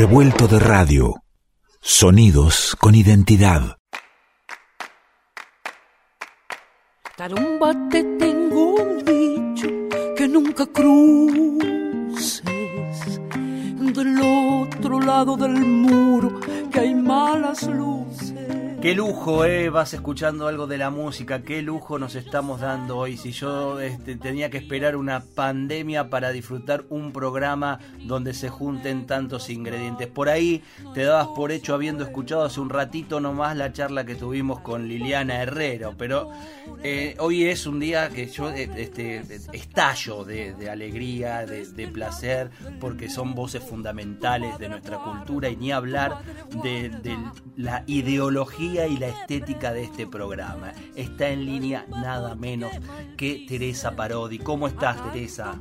revuelto 0.00 0.48
de 0.48 0.58
radio. 0.58 1.14
Sonidos 1.82 2.74
con 2.80 2.94
identidad. 2.94 3.76
Tarumba, 7.18 7.74
te 7.90 8.02
tengo 8.18 8.76
un 8.76 9.04
dicho 9.04 9.68
que 10.16 10.26
nunca 10.26 10.64
cruces 10.64 12.42
del 13.94 14.18
otro 14.22 15.00
lado 15.00 15.36
del 15.36 15.66
muro 15.66 16.40
que 16.72 16.80
hay 16.80 16.94
malas 16.94 17.64
luces. 17.64 18.09
Qué 18.80 18.94
lujo, 18.94 19.44
eh, 19.44 19.68
vas 19.68 19.92
escuchando 19.92 20.48
algo 20.48 20.66
de 20.66 20.78
la 20.78 20.88
música, 20.88 21.42
qué 21.42 21.60
lujo 21.60 21.98
nos 21.98 22.14
estamos 22.14 22.60
dando 22.60 22.96
hoy. 22.96 23.18
Si 23.18 23.30
yo 23.30 23.78
este, 23.78 24.16
tenía 24.16 24.48
que 24.48 24.56
esperar 24.56 24.96
una 24.96 25.20
pandemia 25.20 26.08
para 26.08 26.32
disfrutar 26.32 26.86
un 26.88 27.12
programa 27.12 27.78
donde 28.06 28.32
se 28.32 28.48
junten 28.48 29.06
tantos 29.06 29.50
ingredientes. 29.50 30.08
Por 30.08 30.30
ahí 30.30 30.62
te 30.94 31.02
dabas 31.02 31.28
por 31.36 31.52
hecho 31.52 31.74
habiendo 31.74 32.04
escuchado 32.04 32.42
hace 32.42 32.58
un 32.58 32.70
ratito 32.70 33.20
nomás 33.20 33.54
la 33.54 33.70
charla 33.70 34.06
que 34.06 34.14
tuvimos 34.14 34.60
con 34.60 34.88
Liliana 34.88 35.42
Herrero, 35.42 35.94
pero 35.98 36.30
eh, 36.82 37.16
hoy 37.18 37.44
es 37.44 37.66
un 37.66 37.80
día 37.80 38.08
que 38.08 38.28
yo 38.28 38.48
eh, 38.50 38.70
este, 38.76 39.22
estallo 39.52 40.24
de, 40.24 40.70
alegría, 40.70 41.44
de, 41.44 41.66
de, 41.66 41.86
placer, 41.86 42.50
porque 42.80 43.10
son 43.10 43.34
voces 43.34 43.62
fundamentales 43.62 44.58
de 44.58 44.70
nuestra 44.70 44.96
cultura 45.00 45.50
y 45.50 45.56
ni 45.56 45.70
hablar 45.70 46.22
de 46.62 46.90
la 47.58 47.84
ideología 47.86 48.69
y 48.70 48.96
la 48.96 49.08
estética 49.08 49.72
de 49.72 49.82
este 49.82 50.06
programa. 50.06 50.72
Está 50.94 51.28
en 51.28 51.44
línea 51.44 51.86
nada 51.88 52.36
menos 52.36 52.70
que 53.16 53.44
Teresa 53.48 53.96
Parodi. 53.96 54.38
¿Cómo 54.38 54.68
estás, 54.68 55.02
Teresa? 55.10 55.58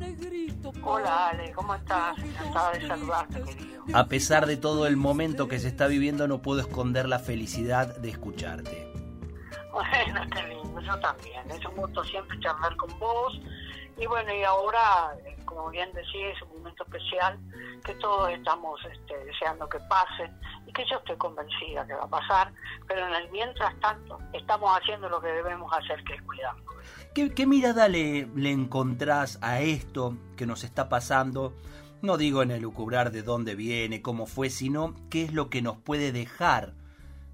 Hola, 0.83 1.29
Ale, 1.29 1.51
¿cómo 1.53 1.73
estás? 1.73 2.19
Encantada 2.19 2.71
de 2.73 2.87
saludarte, 2.87 3.41
querido. 3.41 3.83
A 3.93 4.05
pesar 4.05 4.45
de 4.45 4.57
todo 4.57 4.85
el 4.85 4.95
momento 4.95 5.47
que 5.47 5.57
se 5.57 5.69
está 5.69 5.87
viviendo, 5.87 6.27
no 6.27 6.41
puedo 6.43 6.59
esconder 6.59 7.09
la 7.09 7.17
felicidad 7.17 7.97
de 7.97 8.09
escucharte. 8.09 8.93
Bueno, 9.71 10.21
qué 10.31 10.47
lindo, 10.47 10.79
yo 10.81 10.99
también. 10.99 11.49
Es 11.49 11.65
un 11.65 11.75
gusto 11.77 12.03
siempre 12.03 12.39
charlar 12.39 12.75
con 12.75 12.97
vos. 12.99 13.41
Y 13.97 14.05
bueno, 14.05 14.31
y 14.33 14.43
ahora, 14.43 15.13
eh, 15.25 15.35
como 15.49 15.69
bien 15.69 15.91
decís, 15.93 16.21
es 16.35 16.41
un 16.43 16.59
momento 16.59 16.83
especial 16.83 17.37
que 17.83 17.93
todos 17.95 18.29
estamos 18.29 18.79
este, 18.85 19.25
deseando 19.25 19.67
que 19.67 19.79
pase 19.89 20.31
y 20.67 20.71
que 20.71 20.85
yo 20.89 20.97
estoy 20.97 21.17
convencida 21.17 21.85
que 21.87 21.93
va 21.93 22.03
a 22.03 22.09
pasar, 22.09 22.53
pero 22.87 23.07
en 23.07 23.15
el 23.15 23.31
mientras 23.31 23.77
tanto 23.79 24.19
estamos 24.33 24.69
haciendo 24.79 25.09
lo 25.09 25.19
que 25.19 25.27
debemos 25.27 25.71
hacer, 25.73 26.03
que 26.03 26.13
es 26.13 26.21
cuidarnos. 26.21 26.63
¿Qué, 27.13 27.47
mirada 27.47 27.87
le, 27.87 28.27
le 28.35 28.51
encontrás 28.51 29.39
a 29.41 29.59
esto 29.61 30.15
que 30.37 30.45
nos 30.45 30.63
está 30.63 30.87
pasando? 30.87 31.53
No 32.01 32.17
digo 32.17 32.43
en 32.43 32.51
el 32.51 32.61
lucubrar 32.61 33.11
de 33.11 33.23
dónde 33.23 33.55
viene, 33.55 34.01
cómo 34.01 34.27
fue, 34.27 34.49
sino 34.49 34.93
qué 35.09 35.23
es 35.23 35.33
lo 35.33 35.49
que 35.49 35.61
nos 35.61 35.77
puede 35.77 36.11
dejar 36.11 36.73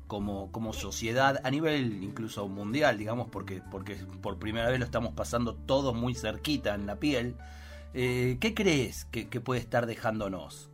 como, 0.07 0.51
como 0.51 0.73
sociedad, 0.73 1.41
a 1.43 1.51
nivel 1.51 2.03
incluso 2.03 2.47
mundial, 2.47 2.97
digamos, 2.97 3.27
porque, 3.29 3.61
porque 3.71 3.95
por 4.21 4.37
primera 4.37 4.69
vez 4.69 4.79
lo 4.79 4.85
estamos 4.85 5.13
pasando 5.13 5.55
todo 5.55 5.93
muy 5.93 6.15
cerquita 6.15 6.75
en 6.75 6.85
la 6.85 6.95
piel. 6.97 7.35
Eh, 7.97 8.37
¿Qué 8.41 8.53
crees 8.53 9.05
que, 9.05 9.25
puede 9.39 9.61
estar 9.61 9.85
dejándonos? 9.85 10.69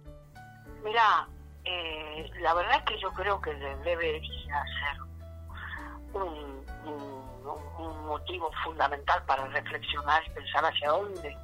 Mira, 0.83 1.27
eh, 1.63 2.31
la 2.39 2.55
verdad 2.55 2.77
es 2.79 2.83
que 2.85 2.99
yo 2.99 3.11
creo 3.11 3.39
que 3.39 3.53
debería 3.53 4.63
ser 4.63 5.01
un, 6.19 6.65
motivo 8.07 8.51
fundamental 8.63 9.23
para 9.25 9.45
reflexionar 9.49 10.23
y 10.25 10.31
pensar 10.31 10.65
hacia 10.65 10.89
dónde 10.89 11.37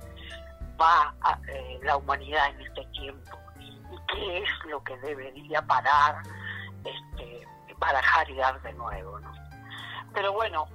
va 0.82 1.14
eh, 1.48 1.80
la 1.84 1.96
humanidad 1.96 2.50
en 2.50 2.62
este 2.62 2.84
tiempo 2.88 3.38
y, 3.60 3.80
qué 4.12 4.40
es 4.40 4.50
lo 4.66 4.84
que 4.84 4.98
debería 4.98 5.62
parar, 5.62 6.24
este, 6.84 7.48
barajar 7.78 8.30
y 8.32 8.36
dar 8.36 8.60
de 8.64 8.74
nuevo. 8.74 9.20
¿no? 9.20 9.32
Pero 10.14 10.34
bueno, 10.34 10.68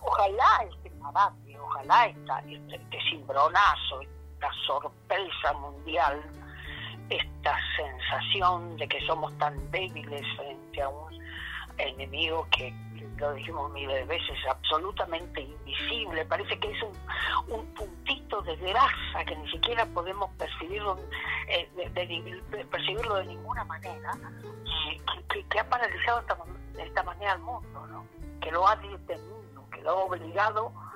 ojalá 0.00 0.64
este 0.68 0.90
parate, 0.90 1.58
ojalá 1.58 2.06
esta, 2.06 2.40
este, 2.40 2.74
este 2.74 2.98
cimbronazo, 3.08 4.00
esta 4.40 4.50
sorpresa 4.66 5.52
mundial 5.52 6.22
esta 7.10 7.58
sensación 7.76 8.76
de 8.76 8.88
que 8.88 9.04
somos 9.06 9.36
tan 9.38 9.70
débiles 9.70 10.24
frente 10.36 10.80
a 10.80 10.88
un 10.88 11.12
enemigo 11.76 12.46
que 12.50 12.72
lo 13.18 13.34
dijimos 13.34 13.70
miles 13.72 13.96
de 13.96 14.04
veces, 14.04 14.38
absolutamente 14.48 15.42
invisible, 15.42 16.24
parece 16.24 16.58
que 16.58 16.70
es 16.70 16.78
un, 17.48 17.66
puntito 17.74 18.40
de 18.42 18.56
grasa 18.56 19.24
que 19.26 19.36
ni 19.36 19.50
siquiera 19.50 19.84
podemos 19.86 20.30
percibirlo, 20.38 20.96
eh, 21.48 21.68
de, 21.74 22.64
percibirlo 22.70 23.16
de 23.16 23.26
ninguna 23.26 23.64
manera, 23.64 24.12
que, 25.50 25.58
ha 25.58 25.68
paralizado 25.68 26.22
de 26.74 26.82
esta, 26.82 27.02
manera 27.02 27.32
al 27.32 27.40
mundo, 27.40 27.86
¿no? 27.88 28.06
que 28.40 28.50
lo 28.52 28.66
ha 28.66 28.76
detenido, 28.76 29.68
que 29.70 29.82
lo 29.82 29.90
ha 29.90 30.04
obligado 30.04 30.72
a, 30.76 30.89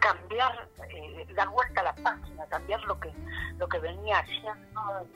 cambiar, 0.00 0.68
eh, 0.90 1.26
dar 1.34 1.48
vuelta 1.48 1.80
a 1.80 1.84
la 1.84 1.94
página, 1.94 2.44
cambiar 2.46 2.82
lo 2.84 2.98
que 2.98 3.12
lo 3.58 3.68
que 3.68 3.78
venía 3.78 4.18
haciendo 4.18 5.06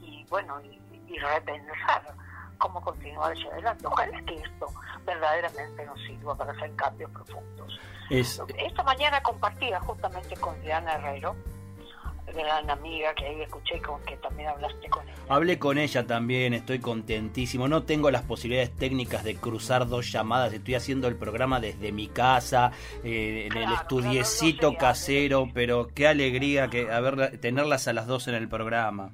y, 0.00 0.24
bueno, 0.30 0.60
y, 0.62 0.78
repensar 1.18 2.14
cómo 2.58 2.80
continuar 2.80 3.32
hacia 3.32 3.50
adelante. 3.50 3.84
Ojalá 3.84 4.22
que 4.22 4.36
esto 4.36 4.68
verdaderamente 5.04 5.84
nos 5.84 5.98
sirva 6.02 6.36
para 6.36 6.52
hacer 6.52 6.74
cambios 6.76 7.10
profundos. 7.10 7.80
Esta 8.10 8.82
mañana 8.84 9.20
compartía 9.20 9.80
justamente 9.80 10.36
con 10.36 10.60
Diana 10.62 10.94
Herrero, 10.94 11.34
gran 12.32 12.70
amiga 12.70 13.14
que 13.14 13.26
ahí 13.26 13.40
escuché 13.42 13.80
con 13.82 14.02
que 14.04 14.16
también 14.18 14.48
hablaste 14.48 14.88
con 14.88 15.08
ella. 15.08 15.18
Hablé 15.28 15.58
con 15.58 15.78
ella 15.78 16.06
también, 16.06 16.54
estoy 16.54 16.80
contentísimo. 16.80 17.68
No 17.68 17.84
tengo 17.84 18.10
las 18.10 18.22
posibilidades 18.22 18.74
técnicas 18.76 19.24
de 19.24 19.36
cruzar 19.36 19.86
dos 19.88 20.10
llamadas. 20.10 20.52
Estoy 20.52 20.74
haciendo 20.74 21.08
el 21.08 21.16
programa 21.16 21.60
desde 21.60 21.92
mi 21.92 22.08
casa, 22.08 22.72
eh, 23.04 23.48
en 23.50 23.56
el 23.56 23.72
estudiecito 23.72 24.74
casero, 24.76 25.48
pero 25.54 25.88
qué 25.94 26.08
alegría 26.08 26.68
que 26.68 26.90
haber, 26.90 27.40
tenerlas 27.40 27.88
a 27.88 27.92
las 27.92 28.06
dos 28.06 28.28
en 28.28 28.34
el 28.34 28.48
programa. 28.48 29.10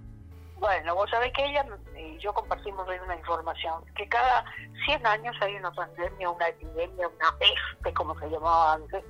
Bueno, 0.58 0.94
vos 0.94 1.10
sabés 1.10 1.32
que 1.32 1.44
ella 1.44 1.64
y 1.98 2.18
yo 2.18 2.32
compartimos 2.32 2.86
una 3.04 3.16
información, 3.16 3.84
que 3.94 4.08
cada 4.08 4.44
100 4.86 5.06
años 5.06 5.36
hay 5.40 5.54
una 5.56 5.70
pandemia, 5.72 6.30
una 6.30 6.48
epidemia, 6.48 7.08
una 7.08 7.38
peste, 7.38 7.92
como 7.92 8.18
se 8.18 8.28
llamaba 8.30 8.74
antes, 8.74 9.04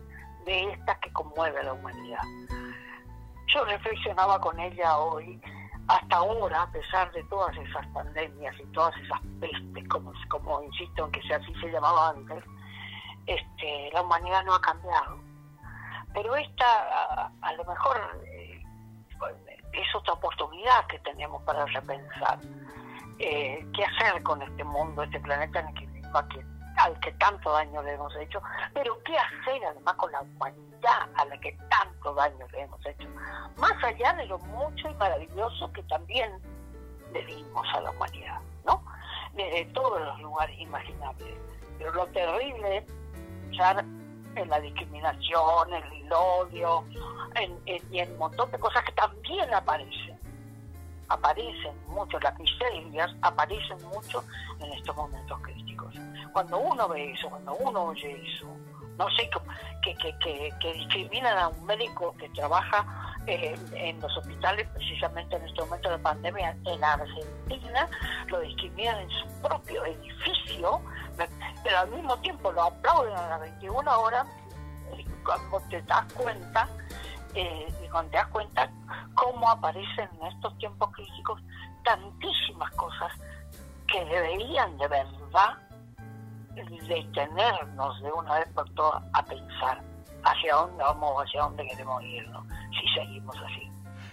de 0.44 0.73
estas 0.73 0.99
que 0.99 1.12
conmueve 1.12 1.59
a 1.61 1.62
la 1.65 1.73
humanidad 1.73 2.23
yo 3.47 3.65
reflexionaba 3.65 4.41
con 4.41 4.59
ella 4.59 4.99
hoy, 4.99 5.41
hasta 5.89 6.17
ahora, 6.17 6.62
a 6.62 6.71
pesar 6.71 7.12
de 7.12 7.23
todas 7.25 7.57
esas 7.57 7.87
pandemias 7.89 8.55
y 8.59 8.67
todas 8.73 8.95
esas 8.97 9.21
pestes, 9.41 9.89
como, 9.89 10.12
como 10.29 10.62
insisto 10.62 11.07
en 11.07 11.12
que 11.12 11.34
así 11.34 11.55
se 11.61 11.71
llamaba 11.71 12.11
antes, 12.11 12.43
este, 13.27 13.91
la 13.93 14.03
humanidad 14.03 14.45
no 14.45 14.55
ha 14.55 14.61
cambiado. 14.61 15.19
Pero 16.12 16.35
esta, 16.35 17.31
a, 17.41 17.53
lo 17.53 17.65
mejor, 17.65 18.21
eh, 18.27 18.62
es 19.73 19.95
otra 19.95 20.15
oportunidad 20.15 20.87
que 20.87 20.99
tenemos 21.01 21.43
para 21.43 21.67
repensar 21.67 22.39
eh, 23.19 23.67
qué 23.75 23.85
hacer 23.85 24.23
con 24.23 24.43
este 24.43 24.65
mundo, 24.65 25.03
este 25.03 25.21
planeta 25.21 25.61
en 25.61 25.69
el 25.69 25.75
que, 25.75 25.87
al 26.76 26.98
que 27.00 27.12
tanto 27.12 27.53
daño 27.53 27.82
le 27.82 27.94
hemos 27.94 28.14
hecho, 28.16 28.41
pero 28.75 28.98
qué 29.04 29.16
hacer 29.16 29.64
además 29.64 29.94
con 29.94 30.12
la 30.12 30.22
humanidad 30.22 31.09
a 31.16 31.25
la 31.25 31.38
que 31.38 31.53
tanto 31.70 32.14
daño 32.14 32.47
le 32.53 32.60
hemos 32.60 32.84
hecho, 32.87 33.09
más 33.56 33.72
allá 33.82 34.12
de 34.14 34.26
lo 34.26 34.38
mucho 34.38 34.88
y 34.88 34.94
maravilloso 34.94 35.72
que 35.72 35.82
también 35.84 36.31
le 37.12 37.25
dimos 37.26 37.66
a 37.75 37.81
la 37.81 37.91
humanidad, 37.91 38.41
¿no? 38.64 38.82
Desde 39.34 39.64
todos 39.72 40.00
los 40.00 40.20
lugares 40.20 40.59
imaginables. 40.59 41.34
Pero 41.78 41.92
lo 41.92 42.06
terrible 42.06 42.78
es 42.78 42.84
en 44.37 44.50
la 44.50 44.60
discriminación, 44.60 45.72
en 45.72 45.82
el 45.82 46.12
odio, 46.12 46.84
en, 47.34 47.58
y 47.91 48.00
en 48.00 48.12
un 48.12 48.19
montón 48.19 48.50
de 48.50 48.58
cosas 48.58 48.84
que 48.84 48.93
también 48.93 49.53
aparecen. 49.53 50.19
Aparecen 51.09 51.77
mucho, 51.89 52.19
las 52.21 52.39
miserias 52.39 53.11
aparecen 53.22 53.79
mucho 53.88 54.25
en 54.61 54.73
estos 54.73 54.97
momentos 54.97 55.38
críticos. 55.41 55.94
Cuando 56.32 56.58
uno 56.58 56.88
ve 56.88 57.12
eso, 57.12 57.29
cuando 57.29 57.55
uno 57.55 57.85
oye 57.85 58.23
eso, 58.26 58.47
no 58.99 59.08
sé, 59.11 59.29
que, 59.82 59.94
que, 59.97 60.53
que, 60.61 60.73
discriminan 60.73 61.38
a 61.38 61.49
un 61.49 61.67
médico 61.67 62.14
que 62.19 62.29
trabaja 62.31 62.85
eh, 63.26 63.55
en 63.75 64.00
los 64.00 64.17
hospitales 64.17 64.67
precisamente 64.70 65.37
en 65.37 65.44
este 65.44 65.61
momento 65.62 65.91
de 65.91 65.99
pandemia 65.99 66.56
en 66.64 66.85
Argentina, 66.85 67.88
lo 68.29 68.41
discriminan 68.41 69.00
en 69.00 69.11
su 69.11 69.26
propio 69.43 69.85
edificio, 69.85 70.81
pero 71.62 71.79
al 71.79 71.91
mismo 71.91 72.17
tiempo 72.20 72.50
lo 72.53 72.62
aplauden 72.62 73.17
a 73.17 73.29
las 73.29 73.41
21 73.41 74.00
horas 74.00 74.26
cuando 75.25 75.61
te 75.69 75.82
das 75.82 76.12
cuenta, 76.12 76.69
eh, 77.37 77.69
y 77.85 77.88
cuando 77.88 78.11
te 78.11 78.17
das 78.17 78.29
cuenta 78.29 78.71
cómo 79.15 79.50
aparecen 79.50 80.09
en 80.21 80.27
estos 80.29 80.56
tiempos 80.59 80.91
críticos 80.93 81.41
tantísimas 81.85 82.71
cosas 82.73 83.12
que 83.87 84.05
deberían 84.05 84.77
de 84.79 84.88
verdad 84.88 85.59
detenernos 86.88 88.03
de 88.03 88.11
una 88.12 88.38
vez 88.38 88.49
por 88.55 88.69
todas 88.71 89.03
a 89.12 89.25
pensar 89.25 89.83
hacia 90.25 90.55
dónde 90.55 90.83
vamos, 90.83 91.23
hacia 91.23 91.43
dónde 91.43 91.67
queremos 91.69 92.03
irnos, 92.03 92.47
si 92.71 93.00
seguimos 93.00 93.37
así. 93.37 93.71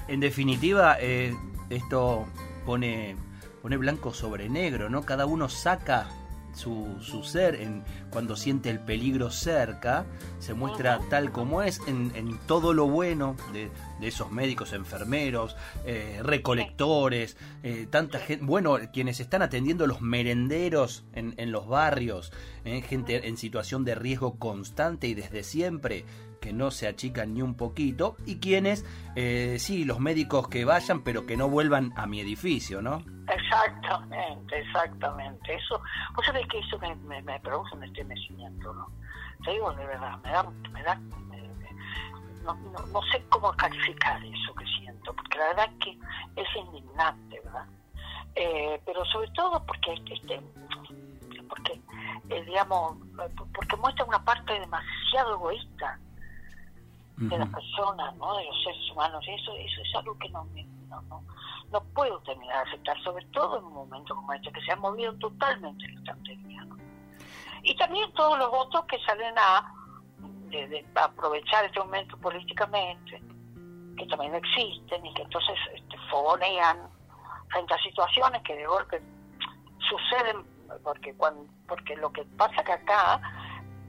En 0.07 0.19
definitiva, 0.19 0.97
eh, 0.99 1.33
esto 1.69 2.25
pone 2.65 3.15
pone 3.61 3.77
blanco 3.77 4.13
sobre 4.13 4.49
negro, 4.49 4.89
¿no? 4.89 5.03
Cada 5.03 5.25
uno 5.25 5.47
saca 5.47 6.05
su, 6.53 6.87
su 7.01 7.23
ser 7.23 7.55
en, 7.55 7.83
cuando 8.09 8.35
siente 8.35 8.69
el 8.69 8.79
peligro 8.79 9.31
cerca, 9.31 10.05
se 10.39 10.53
muestra 10.53 10.99
tal 11.09 11.31
como 11.31 11.61
es 11.61 11.81
en, 11.87 12.11
en 12.15 12.37
todo 12.47 12.73
lo 12.73 12.87
bueno 12.87 13.35
de, 13.51 13.69
de 13.99 14.07
esos 14.07 14.31
médicos, 14.31 14.73
enfermeros, 14.73 15.55
eh, 15.85 16.19
recolectores, 16.21 17.37
eh, 17.63 17.87
tanta 17.89 18.19
gente, 18.19 18.45
bueno, 18.45 18.77
quienes 18.91 19.19
están 19.19 19.41
atendiendo 19.41 19.87
los 19.87 20.01
merenderos 20.01 21.03
en, 21.13 21.33
en 21.37 21.51
los 21.51 21.67
barrios, 21.67 22.31
eh, 22.65 22.81
gente 22.81 23.27
en 23.27 23.37
situación 23.37 23.83
de 23.85 23.95
riesgo 23.95 24.35
constante 24.35 25.07
y 25.07 25.13
desde 25.13 25.43
siempre 25.43 26.05
que 26.43 26.51
no 26.51 26.71
se 26.71 26.89
achican 26.89 27.33
ni 27.33 27.41
un 27.41 27.55
poquito 27.55 28.17
y 28.25 28.41
quienes, 28.41 28.85
eh, 29.15 29.55
sí, 29.59 29.85
los 29.85 30.01
médicos 30.01 30.49
que 30.49 30.65
vayan 30.65 31.01
pero 31.01 31.25
que 31.25 31.37
no 31.37 31.47
vuelvan 31.47 31.93
a 31.95 32.05
mi 32.05 32.19
edificio, 32.19 32.81
¿no? 32.81 33.01
Exactamente, 33.29 34.59
exactamente. 34.59 35.55
Eso, 35.55 35.81
vos 36.13 36.25
sabés 36.25 36.45
que 36.49 36.59
eso 36.59 36.77
me, 36.79 36.93
me, 36.95 37.21
me 37.21 37.39
produce 37.39 37.73
un 37.77 37.85
estremecimiento, 37.85 38.73
¿no? 38.73 38.87
Te 39.45 39.51
digo 39.51 39.71
de 39.71 39.85
verdad, 39.85 40.17
me 40.21 40.31
da, 40.31 40.43
me 40.69 40.83
da, 40.83 40.95
no, 42.43 42.55
no, 42.55 42.87
no 42.87 43.01
sé 43.03 43.23
cómo 43.29 43.49
calificar 43.53 44.21
eso 44.21 44.53
que 44.55 44.65
siento, 44.65 45.13
porque 45.13 45.37
la 45.37 45.47
verdad 45.47 45.69
que 45.79 45.97
es 46.35 46.47
indignante, 46.57 47.39
¿verdad? 47.45 47.67
Eh, 48.35 48.81
pero 48.85 49.05
sobre 49.05 49.29
todo 49.31 49.65
porque, 49.65 49.93
este, 50.11 50.41
porque 51.47 51.79
eh, 52.29 52.43
digamos, 52.45 52.97
porque 53.53 53.77
muestra 53.77 54.03
una 54.03 54.25
parte 54.25 54.59
demasiado 54.59 55.35
egoísta 55.35 55.99
de 57.17 57.37
las 57.37 57.49
personas, 57.49 58.15
¿no? 58.17 58.37
de 58.37 58.45
los 58.45 58.63
seres 58.63 58.91
humanos. 58.91 59.23
Y 59.27 59.31
eso, 59.31 59.55
eso 59.55 59.81
es 59.81 59.95
algo 59.95 60.17
que 60.17 60.29
no, 60.29 60.45
no, 60.89 61.01
no, 61.03 61.23
no 61.71 61.83
puedo 61.93 62.19
terminar 62.21 62.63
de 62.65 62.71
aceptar, 62.71 63.01
sobre 63.03 63.25
todo 63.27 63.59
en 63.59 63.65
un 63.65 63.73
momento 63.73 64.15
como 64.15 64.33
este, 64.33 64.51
que 64.51 64.61
se 64.61 64.71
ha 64.71 64.75
movido 64.75 65.13
totalmente 65.19 65.87
la 65.89 65.99
estantería. 65.99 66.63
¿no? 66.65 66.77
Y 67.63 67.75
también 67.77 68.11
todos 68.13 68.37
los 68.37 68.49
votos 68.51 68.85
que 68.85 68.99
salen 69.05 69.33
a, 69.37 69.73
de- 70.49 70.67
de 70.67 70.85
aprovechar 70.95 71.65
este 71.65 71.79
momento 71.79 72.17
políticamente, 72.17 73.21
que 73.97 74.05
también 74.07 74.33
existen 74.35 75.05
y 75.05 75.13
que 75.13 75.21
entonces 75.21 75.55
este, 75.75 75.97
fogonean 76.09 76.77
frente 77.49 77.73
a 77.73 77.77
situaciones 77.83 78.41
que 78.43 78.55
de 78.55 78.65
golpe 78.65 79.01
suceden, 79.89 80.43
porque, 80.83 81.13
cuando, 81.15 81.45
porque 81.67 81.95
lo 81.97 82.11
que 82.11 82.23
pasa 82.37 82.63
que 82.63 82.71
acá 82.71 83.21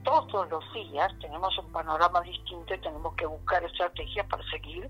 todos 0.05 0.49
los 0.49 0.73
días 0.73 1.11
tenemos 1.19 1.57
un 1.57 1.71
panorama 1.71 2.21
distinto 2.21 2.73
y 2.73 2.79
tenemos 2.79 3.13
que 3.15 3.25
buscar 3.25 3.63
estrategias 3.63 4.25
para 4.27 4.43
seguir 4.49 4.89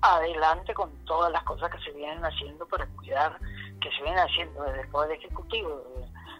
adelante 0.00 0.72
con 0.72 0.90
todas 1.04 1.30
las 1.32 1.42
cosas 1.42 1.70
que 1.70 1.78
se 1.80 1.90
vienen 1.90 2.24
haciendo 2.24 2.66
para 2.68 2.86
cuidar, 2.86 3.38
que 3.80 3.90
se 3.90 4.02
vienen 4.02 4.20
haciendo 4.20 4.62
desde 4.62 4.82
el 4.82 4.88
Poder 4.88 5.18
Ejecutivo, 5.18 5.82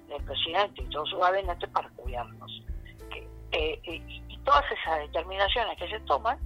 desde 0.02 0.16
el 0.16 0.24
presidente 0.24 0.82
y 0.82 0.86
todo 0.86 1.04
su 1.06 1.18
gabinete 1.18 1.66
para 1.68 1.88
cuidarnos. 1.90 2.62
Que, 3.10 3.28
eh, 3.52 3.80
y, 3.84 4.22
todas 4.44 4.64
esas 4.72 4.98
determinaciones 4.98 5.78
que 5.78 5.88
se 5.88 6.00
toman, 6.00 6.36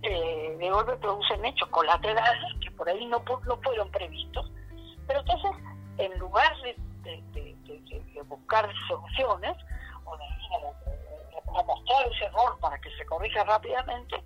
eh, 0.00 0.56
de 0.58 0.70
golpe 0.70 0.96
producen 0.96 1.44
hechos 1.44 1.68
colaterales 1.68 2.54
que 2.62 2.70
por 2.70 2.88
ahí 2.88 3.04
no, 3.04 3.22
no 3.46 3.56
fueron 3.58 3.90
previstos. 3.90 4.50
Pero 5.06 5.20
entonces, 5.20 5.50
en 5.98 6.18
lugar 6.18 6.50
de 6.62 8.22
buscar 8.26 8.70
soluciones, 8.88 9.54
o 10.50 10.74
de, 10.84 10.90
de- 10.90 10.98
de- 10.98 11.58
de 11.58 11.64
mostrar 11.64 12.06
ese 12.12 12.24
error 12.26 12.58
para 12.60 12.78
que 12.80 12.90
se 12.96 13.04
corrija 13.06 13.44
rápidamente, 13.44 14.16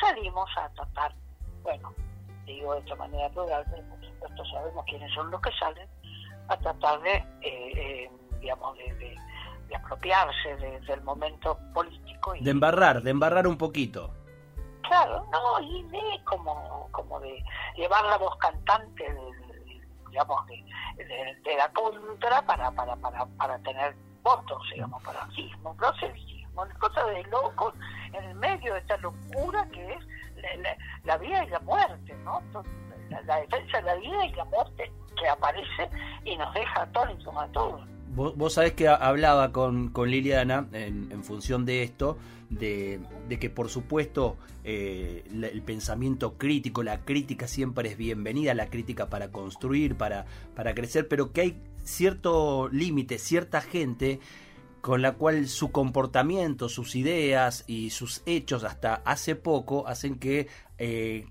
salimos 0.00 0.48
a 0.56 0.68
tratar, 0.70 1.14
bueno, 1.62 1.94
digo 2.44 2.74
de 2.74 2.80
esta 2.80 2.94
manera 2.96 3.28
plural, 3.30 3.64
pero 3.70 3.82
por 3.88 4.04
supuesto 4.04 4.44
sabemos 4.46 4.84
quiénes 4.86 5.12
son 5.14 5.30
los 5.30 5.40
que 5.40 5.50
salen, 5.58 5.88
a 6.48 6.56
tratar 6.56 7.00
de, 7.02 7.12
eh, 7.14 7.26
eh, 7.42 8.10
digamos, 8.40 8.76
de, 8.78 8.94
de- 8.94 9.16
de 9.68 9.76
apropiarse 9.76 10.56
de- 10.56 10.80
del 10.80 11.02
momento 11.02 11.58
político. 11.74 12.34
Y, 12.34 12.42
De 12.44 12.50
embarrar, 12.50 13.02
de 13.02 13.10
embarrar 13.10 13.46
un 13.46 13.58
poquito. 13.58 14.14
Claro, 14.82 15.26
no, 15.30 15.60
y 15.60 15.82
de 15.88 16.00
como, 16.24 16.88
como 16.92 17.20
de 17.20 17.44
llevar 17.76 18.02
la 18.06 18.16
voz 18.16 18.34
cantante 18.38 19.04
de, 19.04 19.20
de- 19.20 19.82
digamos, 20.08 20.46
de, 20.46 20.64
de- 21.04 21.36
de 21.44 21.56
la 21.56 21.70
contra 21.72 22.40
para, 22.46 22.70
para, 22.70 22.96
para, 22.96 23.26
para 23.36 23.58
tener 23.58 23.94
votos, 24.28 24.62
digamos, 24.72 25.02
para 25.02 25.26
proselitismo, 25.76 26.62
una 26.62 26.74
cosa 26.74 27.04
de 27.06 27.22
locos 27.24 27.74
en 28.12 28.24
el 28.24 28.34
medio 28.34 28.74
de 28.74 28.80
esta 28.80 28.96
locura 28.98 29.66
que 29.72 29.94
es 29.94 30.04
la 31.04 31.16
vida 31.16 31.44
y 31.44 31.48
la 31.48 31.60
muerte, 31.60 32.14
¿no? 32.24 32.42
La, 33.08 33.22
la 33.22 33.36
defensa 33.40 33.78
de 33.78 33.84
la 33.84 33.94
vida 33.94 34.26
y 34.26 34.32
la 34.34 34.44
muerte 34.44 34.92
que 35.18 35.28
aparece 35.28 35.90
y 36.24 36.36
nos 36.36 36.52
deja 36.52 36.82
atónitos 36.82 37.34
a 37.36 37.46
todos. 37.48 37.80
Vos, 38.18 38.36
vos 38.36 38.52
sabés 38.54 38.72
que 38.72 38.88
hablaba 38.88 39.52
con, 39.52 39.90
con 39.90 40.10
Liliana 40.10 40.66
en, 40.72 41.22
función 41.22 41.64
de 41.64 41.84
esto, 41.84 42.18
de, 42.50 42.98
de 43.28 43.38
que 43.38 43.48
por 43.48 43.68
supuesto 43.68 44.36
eh, 44.64 45.22
el 45.32 45.62
pensamiento 45.62 46.36
crítico, 46.36 46.82
la 46.82 47.04
crítica 47.04 47.46
siempre 47.46 47.90
es 47.90 47.96
bienvenida, 47.96 48.54
la 48.54 48.70
crítica 48.70 49.08
para 49.08 49.30
construir, 49.30 49.94
para, 49.94 50.26
para 50.56 50.74
crecer, 50.74 51.06
pero 51.06 51.30
que 51.30 51.42
hay 51.42 51.62
cierto 51.84 52.68
límite, 52.72 53.20
cierta 53.20 53.60
gente 53.60 54.18
con 54.80 55.00
la 55.00 55.12
cual 55.12 55.46
su 55.46 55.70
comportamiento, 55.70 56.68
sus 56.68 56.96
ideas 56.96 57.62
y 57.68 57.90
sus 57.90 58.22
hechos 58.26 58.64
hasta 58.64 58.94
hace 58.94 59.36
poco 59.36 59.86
hacen 59.86 60.18
que, 60.18 60.48
eh, 60.78 61.28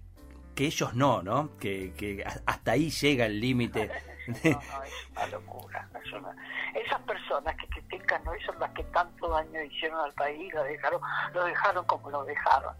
que 0.55 0.67
ellos 0.67 0.95
no, 0.95 1.21
¿no? 1.21 1.51
Que, 1.57 1.91
que 1.97 2.23
hasta 2.45 2.71
ahí 2.71 2.91
llega 2.91 3.25
el 3.25 3.41
límite. 3.41 3.89
No, 4.43 4.51
no, 4.51 4.83
es 4.83 5.09
una 5.11 5.27
locura. 5.27 5.89
es 6.73 6.85
Esas 6.85 6.99
personas 7.01 7.55
que 7.55 7.67
critican 7.67 8.27
hoy 8.27 8.41
son 8.43 8.59
las 8.59 8.71
que 8.71 8.83
tanto 8.85 9.29
daño 9.29 9.61
hicieron 9.61 9.99
al 10.01 10.13
país, 10.13 10.53
lo 10.53 10.63
dejaron, 10.63 11.01
lo 11.33 11.45
dejaron 11.45 11.85
como 11.85 12.09
lo 12.09 12.25
dejaron. 12.25 12.75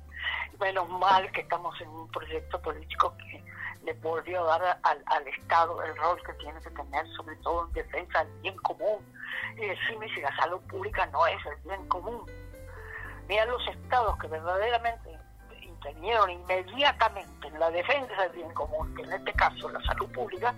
Menos 0.60 0.90
mal 0.90 1.32
que 1.32 1.42
estamos 1.42 1.80
en 1.80 1.88
un 1.90 2.12
proyecto 2.12 2.62
político 2.62 3.16
que 3.18 3.44
le 3.86 3.94
volvió 3.94 4.44
a 4.44 4.60
dar 4.60 4.80
al, 4.84 5.04
al 5.06 5.28
Estado 5.28 5.82
el 5.84 5.96
rol 5.96 6.22
que 6.24 6.34
tiene 6.34 6.60
que 6.60 6.70
tener, 6.72 7.08
sobre 7.16 7.36
todo 7.38 7.68
en 7.68 7.74
defensa 7.74 8.26
del 8.26 8.42
bien 8.42 8.58
común. 8.58 9.00
Y 9.56 9.68
decirme 9.68 10.10
si 10.14 10.22
la 10.22 10.36
salud 10.36 10.60
pública 10.68 11.06
no 11.08 11.26
es 11.28 11.46
el 11.46 11.56
bien 11.64 11.88
común. 11.88 12.26
Mira 13.30 13.46
los 13.46 13.66
estados 13.68 14.18
que 14.20 14.28
verdaderamente 14.28 15.18
intervinieron 15.77 16.29
inmediatamente 16.29 17.47
en 17.47 17.59
la 17.59 17.69
defensa 17.71 18.24
del 18.24 18.31
bien 18.33 18.53
común, 18.53 18.94
que 18.95 19.03
en 19.03 19.13
este 19.13 19.33
caso 19.33 19.69
la 19.69 19.81
salud 19.83 20.12
pública, 20.12 20.53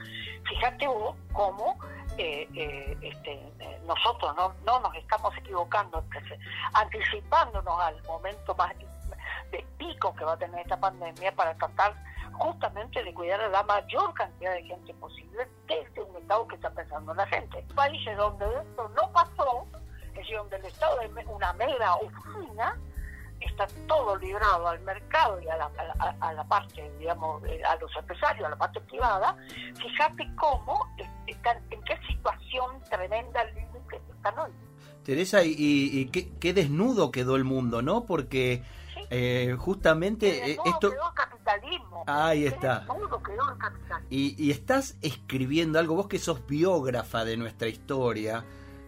fíjate 0.47 0.87
vos 0.87 1.15
cómo 1.33 1.77
eh, 2.17 2.47
eh, 2.55 2.97
este, 3.01 3.31
eh, 3.59 3.81
nosotros 3.85 4.35
no, 4.35 4.53
no 4.65 4.79
nos 4.79 4.95
estamos 4.95 5.35
equivocando, 5.37 6.03
anticipándonos 6.73 7.79
al 7.79 8.01
momento 8.03 8.55
más 8.55 8.73
de 9.51 9.65
pico 9.77 10.13
que 10.15 10.25
va 10.25 10.33
a 10.33 10.37
tener 10.37 10.61
esta 10.61 10.79
pandemia 10.79 11.33
para 11.35 11.55
tratar 11.55 11.95
justamente 12.33 13.03
de 13.03 13.13
cuidar 13.13 13.41
a 13.41 13.49
la 13.49 13.63
mayor 13.63 14.13
cantidad 14.13 14.53
de 14.53 14.63
gente 14.63 14.93
posible 14.95 15.47
desde 15.67 16.01
un 16.01 16.15
Estado 16.17 16.47
que 16.47 16.55
está 16.55 16.69
pensando 16.69 17.11
en 17.11 17.17
la 17.17 17.27
gente. 17.27 17.65
Países 17.75 18.15
donde 18.17 18.45
esto 18.45 18.89
no 18.95 19.11
pasó, 19.11 19.65
es 20.09 20.13
decir, 20.13 20.37
donde 20.37 20.57
el 20.57 20.65
Estado 20.65 21.01
es 21.01 21.11
una 21.27 21.53
mera 21.53 21.95
oficina, 21.95 22.77
está 23.41 23.67
todo 23.87 24.15
librado 24.17 24.67
al 24.67 24.79
mercado 24.81 25.39
y 25.41 25.47
a 25.47 25.57
la, 25.57 25.65
a 25.65 25.83
la, 25.83 26.15
a 26.19 26.33
la 26.33 26.43
parte, 26.47 26.91
digamos, 26.99 27.41
a 27.43 27.75
los 27.77 27.95
empresarios, 27.95 28.45
a 28.45 28.49
la 28.49 28.57
parte 28.57 28.79
privada, 28.81 29.35
fíjate 29.75 30.29
cómo 30.35 30.87
están, 31.27 31.57
en 31.69 31.81
qué 31.83 31.97
situación 32.07 32.81
tremenda 32.89 33.43
están 34.15 34.39
hoy. 34.39 34.51
Teresa, 35.03 35.43
y, 35.43 35.51
y- 35.57 35.99
y 36.01 36.05
qué, 36.07 36.31
qué 36.39 36.53
desnudo 36.53 37.11
quedó 37.11 37.35
el 37.35 37.43
mundo, 37.43 37.81
¿no? 37.81 38.05
Porque 38.05 38.63
Sí. 38.93 39.01
eh, 39.11 39.55
justamente 39.57 40.51
eh, 40.51 40.57
esto... 40.65 40.91
quedó 40.91 41.07
el 41.09 41.13
capitalismo. 41.15 42.03
Ahí 42.05 42.45
está. 42.45 42.79
desnudo 42.81 43.23
quedó 43.23 43.51
el 43.51 43.57
capitalismo. 43.57 44.07
Y, 44.09 44.35
y 44.43 44.51
estás 44.51 44.97
escribiendo 45.01 45.79
algo, 45.79 45.95
vos 45.95 46.07
que 46.07 46.19
sos 46.19 46.45
biógrafa 46.45 47.23
de 47.25 47.37
nuestra 47.37 47.67
historia, 47.69 48.43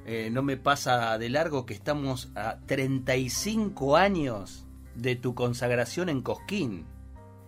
eh, 0.05 0.29
no 0.31 0.41
me 0.43 0.57
pasa 0.57 1.17
de 1.17 1.29
largo 1.29 1.65
que 1.65 1.73
estamos 1.73 2.31
a 2.35 2.57
35 2.65 3.95
años 3.97 4.65
de 4.95 5.15
tu 5.15 5.35
consagración 5.35 6.09
en 6.09 6.21
Cosquín, 6.21 6.85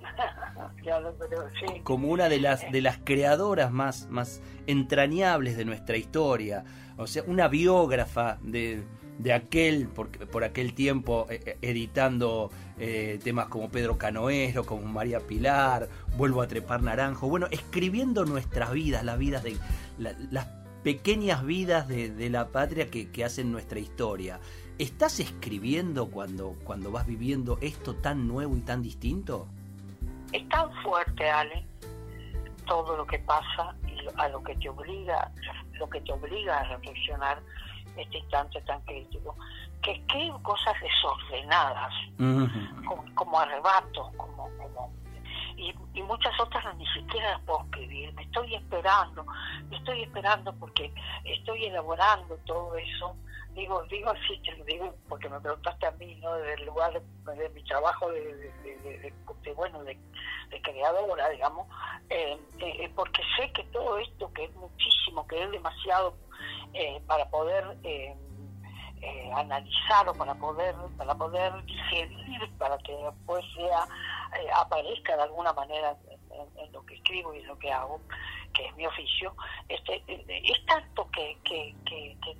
sí. 1.59 1.81
como 1.83 2.07
una 2.09 2.29
de 2.29 2.39
las, 2.39 2.69
de 2.71 2.81
las 2.81 2.97
creadoras 3.03 3.71
más, 3.71 4.07
más 4.09 4.41
entrañables 4.67 5.57
de 5.57 5.65
nuestra 5.65 5.97
historia, 5.97 6.63
o 6.97 7.07
sea, 7.07 7.23
una 7.27 7.47
biógrafa 7.47 8.37
de, 8.41 8.83
de 9.17 9.33
aquel, 9.33 9.87
por, 9.87 10.09
por 10.29 10.43
aquel 10.43 10.73
tiempo, 10.73 11.25
eh, 11.29 11.41
eh, 11.45 11.57
editando 11.61 12.51
eh, 12.77 13.19
temas 13.23 13.47
como 13.47 13.69
Pedro 13.69 13.97
Canoero, 13.97 14.65
como 14.65 14.83
María 14.83 15.19
Pilar, 15.19 15.89
Vuelvo 16.17 16.41
a 16.43 16.47
trepar 16.47 16.83
naranjo, 16.83 17.27
bueno, 17.27 17.47
escribiendo 17.49 18.23
nuestras 18.25 18.71
vidas, 18.71 19.03
las 19.03 19.17
vidas 19.17 19.43
de 19.43 19.57
la- 19.97 20.15
las 20.29 20.45
pequeñas 20.83 21.45
vidas 21.45 21.87
de, 21.87 22.09
de 22.09 22.29
la 22.29 22.49
patria 22.49 22.91
que, 22.91 23.11
que 23.11 23.23
hacen 23.23 23.51
nuestra 23.51 23.79
historia. 23.79 24.39
¿Estás 24.77 25.19
escribiendo 25.19 26.09
cuando, 26.09 26.55
cuando 26.63 26.91
vas 26.91 27.05
viviendo 27.05 27.57
esto 27.61 27.95
tan 27.95 28.27
nuevo 28.27 28.57
y 28.57 28.61
tan 28.61 28.81
distinto? 28.81 29.47
Es 30.31 30.47
tan 30.49 30.71
fuerte, 30.83 31.29
Ale, 31.29 31.65
todo 32.65 32.97
lo 32.97 33.05
que 33.05 33.19
pasa 33.19 33.75
y 33.87 34.07
a 34.17 34.27
lo 34.29 34.43
que 34.43 34.55
te 34.55 34.69
obliga, 34.69 35.31
lo 35.73 35.89
que 35.89 36.01
te 36.01 36.11
obliga 36.11 36.59
a 36.59 36.63
reflexionar 36.75 37.41
este 37.95 38.17
instante 38.17 38.59
tan 38.61 38.81
crítico, 38.81 39.35
que 39.83 39.91
escribo 39.91 40.41
cosas 40.41 40.73
desordenadas, 40.81 41.93
como, 43.15 43.39
arrebatos, 43.39 44.07
como, 44.15 44.49
como 44.57 44.91
y, 45.69 45.99
y, 45.99 46.03
muchas 46.03 46.39
otras 46.39 46.75
ni 46.77 46.85
siquiera 46.87 47.31
las 47.31 47.41
puedo 47.41 47.63
escribir. 47.65 48.13
Me 48.13 48.23
estoy 48.23 48.55
esperando, 48.55 49.25
me 49.69 49.77
estoy 49.77 50.03
esperando 50.03 50.53
porque 50.53 50.93
estoy 51.23 51.65
elaborando 51.65 52.37
todo 52.45 52.75
eso 52.77 53.15
digo 53.55 53.83
digo 53.83 54.09
así 54.09 54.41
digo 54.65 54.93
porque 55.07 55.29
me 55.29 55.39
preguntaste 55.39 55.85
a 55.85 55.91
mí 55.91 56.15
no 56.15 56.33
desde 56.35 56.53
el 56.55 56.65
lugar 56.65 56.91
de, 56.93 57.49
mi 57.49 57.63
trabajo 57.63 58.11
de, 58.11 59.13
bueno 59.55 59.83
de, 59.83 59.97
creadora 60.61 61.29
digamos 61.29 61.67
eh, 62.09 62.37
eh, 62.59 62.91
porque 62.95 63.21
sé 63.37 63.51
que 63.51 63.63
todo 63.65 63.97
esto 63.97 64.31
que 64.33 64.45
es 64.45 64.55
muchísimo 64.55 65.27
que 65.27 65.43
es 65.43 65.51
demasiado 65.51 66.15
eh, 66.73 67.01
para 67.07 67.29
poder 67.29 67.77
analizar 69.35 70.07
o 70.07 70.13
para 70.13 70.33
poder 70.35 70.75
para 70.97 71.13
poder 71.15 71.65
digerir 71.65 72.49
para 72.57 72.77
que 72.79 72.93
después 72.95 73.43
sea 73.55 73.85
aparezca 74.53 75.15
de 75.15 75.23
alguna 75.23 75.53
manera 75.53 75.95
en, 76.57 76.71
lo 76.71 76.85
que 76.85 76.95
escribo 76.95 77.33
y 77.33 77.39
en 77.39 77.47
lo 77.47 77.57
que 77.59 77.71
hago 77.71 78.01
que 78.53 78.65
es 78.65 78.75
mi 78.75 78.85
oficio 78.85 79.35
este 79.69 80.03
es 80.07 80.65
tanto 80.65 81.09
que, 81.11 81.37
que, 81.43 81.75
que 81.85 82.37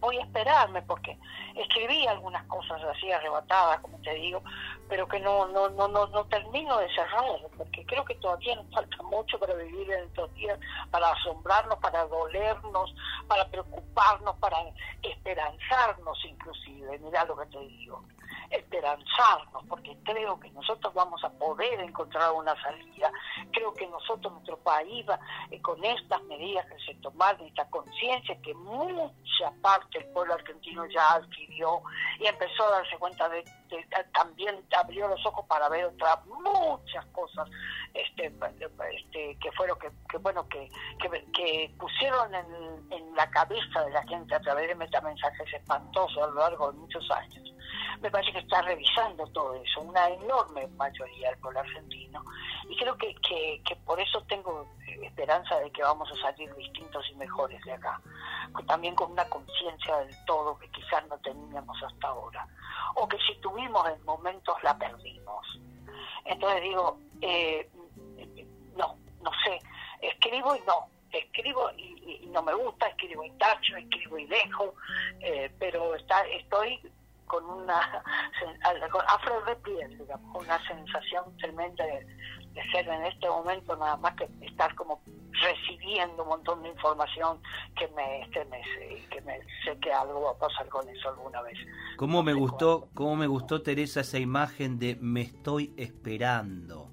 voy 0.00 0.16
a 0.18 0.22
esperarme 0.22 0.82
porque 0.82 1.18
escribí 1.56 2.06
algunas 2.06 2.44
cosas 2.46 2.82
así 2.84 3.10
arrebatadas, 3.10 3.80
como 3.80 3.98
te 3.98 4.14
digo, 4.14 4.42
pero 4.88 5.08
que 5.08 5.20
no 5.20 5.48
no 5.48 5.68
no 5.70 5.88
no, 5.88 6.06
no 6.06 6.24
termino 6.26 6.78
de 6.78 6.88
cerrar, 6.94 7.24
porque 7.56 7.84
creo 7.84 8.04
que 8.04 8.14
todavía 8.16 8.54
nos 8.56 8.72
falta 8.72 9.02
mucho 9.02 9.38
para 9.38 9.54
vivir 9.54 9.90
en 9.90 10.04
estos 10.04 10.32
días, 10.34 10.58
para 10.90 11.10
asombrarnos, 11.10 11.78
para 11.78 12.04
dolernos, 12.06 12.94
para 13.26 13.48
preocuparnos, 13.48 14.36
para 14.36 14.58
esperanzarnos 15.02 16.24
inclusive, 16.24 16.98
mira 16.98 17.24
lo 17.24 17.36
que 17.36 17.46
te 17.46 17.58
digo 17.58 18.02
esperanzarnos, 18.50 19.64
porque 19.68 19.96
creo 20.04 20.38
que 20.40 20.50
nosotros 20.50 20.92
vamos 20.94 21.22
a 21.24 21.30
poder 21.30 21.80
encontrar 21.80 22.32
una 22.32 22.60
salida. 22.62 23.10
Creo 23.52 23.72
que 23.74 23.86
nosotros, 23.86 24.32
nuestro 24.32 24.56
país, 24.58 25.04
va, 25.08 25.18
eh, 25.50 25.60
con 25.60 25.82
estas 25.84 26.22
medidas 26.24 26.66
que 26.66 26.78
se 26.84 26.94
tomaron, 27.00 27.46
esta 27.46 27.68
conciencia 27.70 28.40
que 28.42 28.54
mucha 28.54 29.50
parte 29.60 29.98
del 29.98 30.08
pueblo 30.12 30.34
argentino 30.34 30.86
ya 30.86 31.14
adquirió 31.14 31.82
y 32.18 32.26
empezó 32.26 32.64
a 32.66 32.78
darse 32.78 32.96
cuenta 32.98 33.28
de, 33.28 33.44
que 33.68 33.84
también 34.14 34.64
abrió 34.76 35.08
los 35.08 35.24
ojos 35.26 35.44
para 35.46 35.68
ver 35.68 35.84
otras 35.84 36.24
muchas 36.26 37.04
cosas 37.06 37.48
este, 37.94 38.32
este 38.94 39.38
que 39.38 39.52
fue 39.52 39.66
lo 39.68 39.78
que, 39.78 39.90
bueno 40.20 40.48
que, 40.48 40.68
que, 41.34 41.74
pusieron 41.78 42.34
en, 42.34 42.92
en 42.92 43.14
la 43.14 43.28
cabeza 43.30 43.84
de 43.84 43.90
la 43.90 44.02
gente 44.06 44.34
a 44.34 44.40
través 44.40 44.68
de 44.68 44.74
metamensajes 44.74 45.52
espantosos 45.52 46.22
a 46.22 46.26
lo 46.28 46.34
largo 46.34 46.72
de 46.72 46.78
muchos 46.78 47.10
años 47.10 47.52
me 48.00 48.10
parece 48.10 48.32
que 48.32 48.38
está 48.38 48.62
revisando 48.62 49.26
todo 49.28 49.54
eso, 49.54 49.80
una 49.80 50.08
enorme 50.08 50.66
mayoría 50.68 51.30
del 51.30 51.38
pueblo 51.38 51.60
argentino. 51.60 52.22
Y 52.68 52.76
creo 52.76 52.96
que, 52.96 53.14
que, 53.16 53.76
por 53.84 54.00
eso 54.00 54.22
tengo 54.24 54.66
esperanza 55.02 55.58
de 55.60 55.70
que 55.70 55.82
vamos 55.82 56.10
a 56.10 56.22
salir 56.22 56.54
distintos 56.54 57.04
y 57.10 57.14
mejores 57.16 57.62
de 57.64 57.72
acá. 57.72 58.00
También 58.66 58.94
con 58.94 59.12
una 59.12 59.28
conciencia 59.28 59.98
del 59.98 60.24
todo 60.26 60.58
que 60.58 60.68
quizás 60.70 61.06
no 61.08 61.18
teníamos 61.18 61.82
hasta 61.82 62.08
ahora. 62.08 62.46
O 62.94 63.08
que 63.08 63.18
si 63.18 63.34
tuvimos 63.40 63.88
en 63.88 64.04
momentos 64.04 64.56
la 64.62 64.76
perdimos. 64.76 65.46
Entonces 66.24 66.62
digo, 66.62 66.98
eh, 67.22 67.70
no, 68.76 68.96
no 69.22 69.30
sé, 69.44 69.58
escribo 70.00 70.54
y 70.54 70.60
no, 70.60 70.88
escribo 71.12 71.70
y, 71.76 72.28
no 72.32 72.42
me 72.42 72.54
gusta, 72.54 72.88
escribo 72.88 73.24
y 73.24 73.30
tacho, 73.32 73.76
escribo 73.76 74.18
y 74.18 74.26
dejo, 74.26 74.74
eh, 75.20 75.50
pero 75.58 75.94
está, 75.94 76.26
estoy 76.28 76.80
con 77.28 77.44
una 77.44 78.02
afro 79.08 79.42
de 79.46 79.56
piel, 79.56 79.98
digamos, 79.98 80.44
una 80.44 80.58
sensación 80.66 81.24
tremenda 81.38 81.84
de, 81.84 82.06
ser 82.72 82.88
en 82.88 83.04
este 83.04 83.28
momento 83.28 83.76
nada 83.76 83.96
más 83.98 84.14
que 84.16 84.28
estar 84.40 84.74
como 84.74 85.00
recibiendo 85.30 86.24
un 86.24 86.28
montón 86.30 86.62
de 86.64 86.70
información 86.70 87.40
que 87.76 87.86
me 87.88 88.22
estremece 88.22 88.98
y 88.98 89.06
que 89.08 89.20
me 89.20 89.38
sé 89.64 89.78
que 89.80 89.92
algo 89.92 90.22
va 90.22 90.30
a 90.32 90.38
pasar 90.38 90.68
con 90.68 90.88
eso 90.88 91.10
alguna 91.10 91.40
vez. 91.42 91.56
¿Cómo 91.96 92.24
me 92.24 92.32
gustó, 92.32 92.88
cómo 92.94 93.14
me 93.14 93.28
gustó 93.28 93.62
Teresa 93.62 94.00
esa 94.00 94.18
imagen 94.18 94.78
de 94.80 94.96
me 95.00 95.20
estoy 95.20 95.72
esperando? 95.76 96.90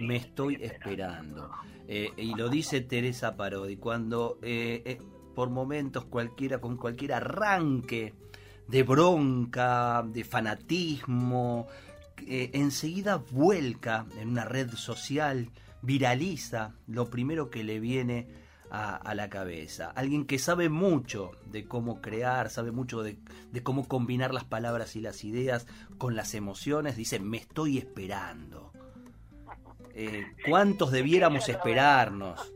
me 0.00 0.16
estoy 0.16 0.58
esperando. 0.60 1.50
Eh, 1.86 2.12
y 2.16 2.34
lo 2.34 2.48
dice 2.48 2.80
Teresa 2.80 3.36
Parodi, 3.36 3.76
cuando 3.76 4.38
eh, 4.42 4.82
eh, 4.84 4.98
por 5.34 5.50
momentos 5.50 6.04
cualquiera, 6.06 6.60
con 6.60 6.76
cualquier 6.76 7.14
arranque 7.14 8.14
de 8.68 8.82
bronca, 8.82 10.04
de 10.06 10.24
fanatismo, 10.24 11.66
enseguida 12.26 13.16
vuelca 13.16 14.06
en 14.20 14.28
una 14.28 14.44
red 14.44 14.70
social, 14.72 15.50
viraliza 15.82 16.74
lo 16.86 17.08
primero 17.10 17.50
que 17.50 17.64
le 17.64 17.80
viene 17.80 18.26
a, 18.70 19.14
la 19.14 19.30
cabeza. 19.30 19.92
Alguien 19.94 20.26
que 20.26 20.38
sabe 20.38 20.68
mucho 20.68 21.32
de 21.46 21.66
cómo 21.66 22.00
crear, 22.00 22.50
sabe 22.50 22.70
mucho 22.70 23.02
de, 23.02 23.18
cómo 23.62 23.88
combinar 23.88 24.34
las 24.34 24.44
palabras 24.44 24.96
y 24.96 25.00
las 25.00 25.24
ideas 25.24 25.66
con 25.96 26.16
las 26.16 26.34
emociones, 26.34 26.96
dice, 26.96 27.18
me 27.18 27.38
estoy 27.38 27.78
esperando. 27.78 28.72
Eh, 29.94 30.26
¿Cuántos 30.48 30.92
debiéramos 30.92 31.48
esperarnos? 31.48 32.52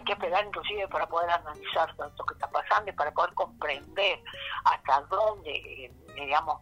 Hay 0.00 0.04
que 0.04 0.12
esperar 0.12 0.44
inclusive 0.46 0.88
para 0.88 1.06
poder 1.06 1.30
analizar 1.30 1.94
todo 1.94 2.10
lo 2.18 2.24
que 2.24 2.34
está 2.34 2.50
pasando 2.50 2.90
y 2.90 2.94
para 2.94 3.12
poder 3.12 3.34
comprender 3.34 4.22
hasta 4.64 5.00
dónde, 5.02 5.50
eh, 5.50 5.92
digamos, 6.14 6.60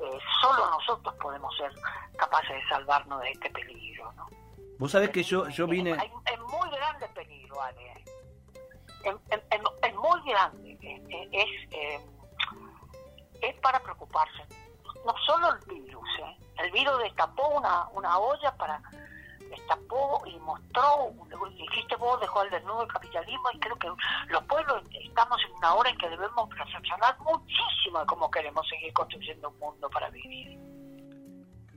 eh, 0.00 0.18
solo 0.40 0.70
nosotros 0.70 1.14
podemos 1.20 1.56
ser 1.56 1.72
capaces 2.16 2.50
de 2.50 2.68
salvarnos 2.68 3.20
de 3.20 3.30
este 3.30 3.50
peligro. 3.50 4.12
¿no? 4.12 4.26
Vos 4.78 4.90
sabés 4.90 5.10
que 5.10 5.22
yo, 5.22 5.48
yo 5.48 5.66
vine... 5.66 5.92
Es, 5.92 6.40
muy 6.40 6.70
grande 6.70 7.06
el 7.06 7.12
peligro, 7.12 7.62
Ale. 7.62 8.04
Es, 9.04 9.94
muy 9.94 10.30
grande. 10.30 10.78
Es, 11.32 12.02
es 13.40 13.54
para 13.60 13.80
preocuparse. 13.80 14.44
No 15.06 15.14
solo 15.26 15.52
el 15.52 15.60
virus, 15.66 16.08
¿eh? 16.18 16.36
el 16.58 16.72
virus 16.72 16.98
destapó 16.98 17.48
una, 17.48 17.88
una 17.90 18.18
olla 18.18 18.54
para 18.56 18.82
destapó 19.50 20.22
y 20.26 20.38
mostró, 20.38 21.12
dijiste 21.58 21.96
vos, 21.96 22.20
dejó 22.20 22.40
al 22.40 22.50
desnudo 22.50 22.82
el 22.82 22.88
capitalismo 22.88 23.44
y 23.52 23.58
creo 23.58 23.76
que 23.76 23.88
los 24.28 24.42
pueblos 24.44 24.82
estamos 25.04 25.38
en 25.46 25.56
una 25.56 25.74
hora 25.74 25.90
en 25.90 25.98
que 25.98 26.08
debemos 26.08 26.48
reflexionar 26.56 27.18
muchísimo 27.20 28.00
de 28.00 28.06
cómo 28.06 28.30
queremos 28.30 28.66
seguir 28.68 28.92
construyendo 28.92 29.50
un 29.50 29.58
mundo 29.58 29.90
para 29.90 30.08
vivir. 30.10 30.58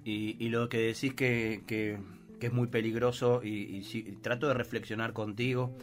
Y, 0.05 0.35
y 0.39 0.49
lo 0.49 0.69
que 0.69 0.77
decís 0.79 1.13
que, 1.13 1.63
que, 1.67 1.99
es 2.39 2.51
muy 2.51 2.67
peligroso 2.67 3.39
y, 3.41 3.81
trato 4.21 4.49
de 4.49 4.53
reflexionar 4.53 5.13
contigo, 5.13 5.77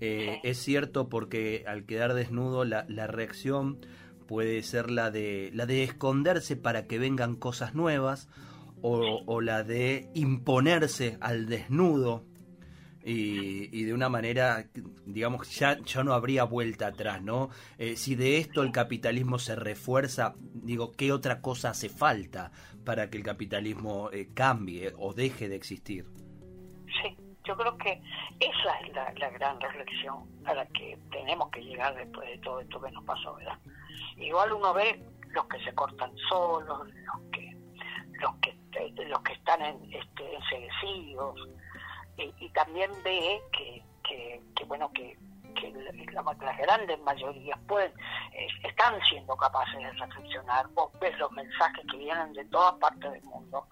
eh, 0.00 0.40
es 0.44 0.56
cierto 0.56 1.10
porque 1.10 1.64
al 1.66 1.84
quedar 1.84 2.14
desnudo 2.14 2.64
la, 2.64 2.86
la 2.88 3.06
reacción 3.06 3.78
puede 4.26 4.62
ser 4.62 4.90
la 4.90 5.10
de 5.10 5.50
la 5.52 5.66
de 5.66 5.82
esconderse 5.84 6.56
para 6.56 6.86
que 6.86 6.98
vengan 6.98 7.34
cosas 7.34 7.74
nuevas 7.74 8.28
o, 8.82 9.40
la 9.40 9.62
de 9.62 10.10
imponerse 10.14 11.18
al 11.20 11.46
desnudo 11.46 12.24
y, 13.08 13.84
de 13.84 13.94
una 13.94 14.08
manera, 14.08 14.64
digamos, 15.04 15.48
ya, 15.56 15.78
ya 15.78 16.02
no 16.02 16.12
habría 16.12 16.42
vuelta 16.42 16.88
atrás, 16.88 17.22
¿no? 17.22 17.50
Eh, 17.78 17.96
si 17.96 18.16
de 18.16 18.38
esto 18.38 18.62
el 18.62 18.72
capitalismo 18.72 19.38
se 19.38 19.54
refuerza, 19.54 20.34
digo, 20.40 20.92
¿qué 20.92 21.12
otra 21.12 21.40
cosa 21.40 21.70
hace 21.70 21.88
falta 21.88 22.50
para 22.84 23.08
que 23.08 23.18
el 23.18 23.22
capitalismo 23.22 24.10
eh, 24.10 24.28
cambie 24.34 24.92
o 24.98 25.12
deje 25.12 25.48
de 25.48 25.54
existir? 25.54 26.04
Sí, 27.00 27.16
yo 27.44 27.56
creo 27.56 27.78
que 27.78 28.02
esa 28.40 28.80
es 28.80 28.92
la, 28.92 29.12
la, 29.14 29.30
gran 29.30 29.60
reflexión 29.60 30.24
a 30.44 30.54
la 30.54 30.66
que 30.66 30.98
tenemos 31.12 31.48
que 31.50 31.60
llegar 31.60 31.94
después 31.94 32.28
de 32.28 32.38
todo 32.38 32.60
esto 32.60 32.80
que 32.80 32.90
nos 32.90 33.04
pasó, 33.04 33.36
¿verdad? 33.36 33.58
Igual 34.16 34.52
uno 34.52 34.74
ve 34.74 35.00
los 35.30 35.46
que 35.46 35.62
se 35.62 35.72
cortan 35.74 36.10
solos, 36.28 36.88
los 36.88 37.30
que 37.30 37.56
los 38.20 38.34
que 38.36 38.55
los 39.08 39.20
que 39.22 39.32
están 39.32 39.62
en, 39.62 39.94
este, 39.94 40.34
enseguecidos 40.34 41.36
y, 42.16 42.48
también 42.50 42.90
ve 43.04 43.40
que, 43.52 43.82
que, 44.54 44.64
bueno 44.64 44.90
que, 44.92 45.16
que 45.56 45.72
las 46.44 46.58
grandes 46.58 46.98
mayorías 47.00 47.58
pueden 47.66 47.92
están 48.62 49.00
siendo 49.08 49.36
capaces 49.36 49.76
de 49.78 49.90
reflexionar 49.92 50.66
vos 50.74 50.90
ves 51.00 51.16
los 51.18 51.30
mensajes 51.32 51.84
que 51.90 51.96
vienen 51.96 52.32
de 52.32 52.44
todas 52.46 52.74
partes 52.74 53.12
del 53.12 53.22
mundo 53.24 53.66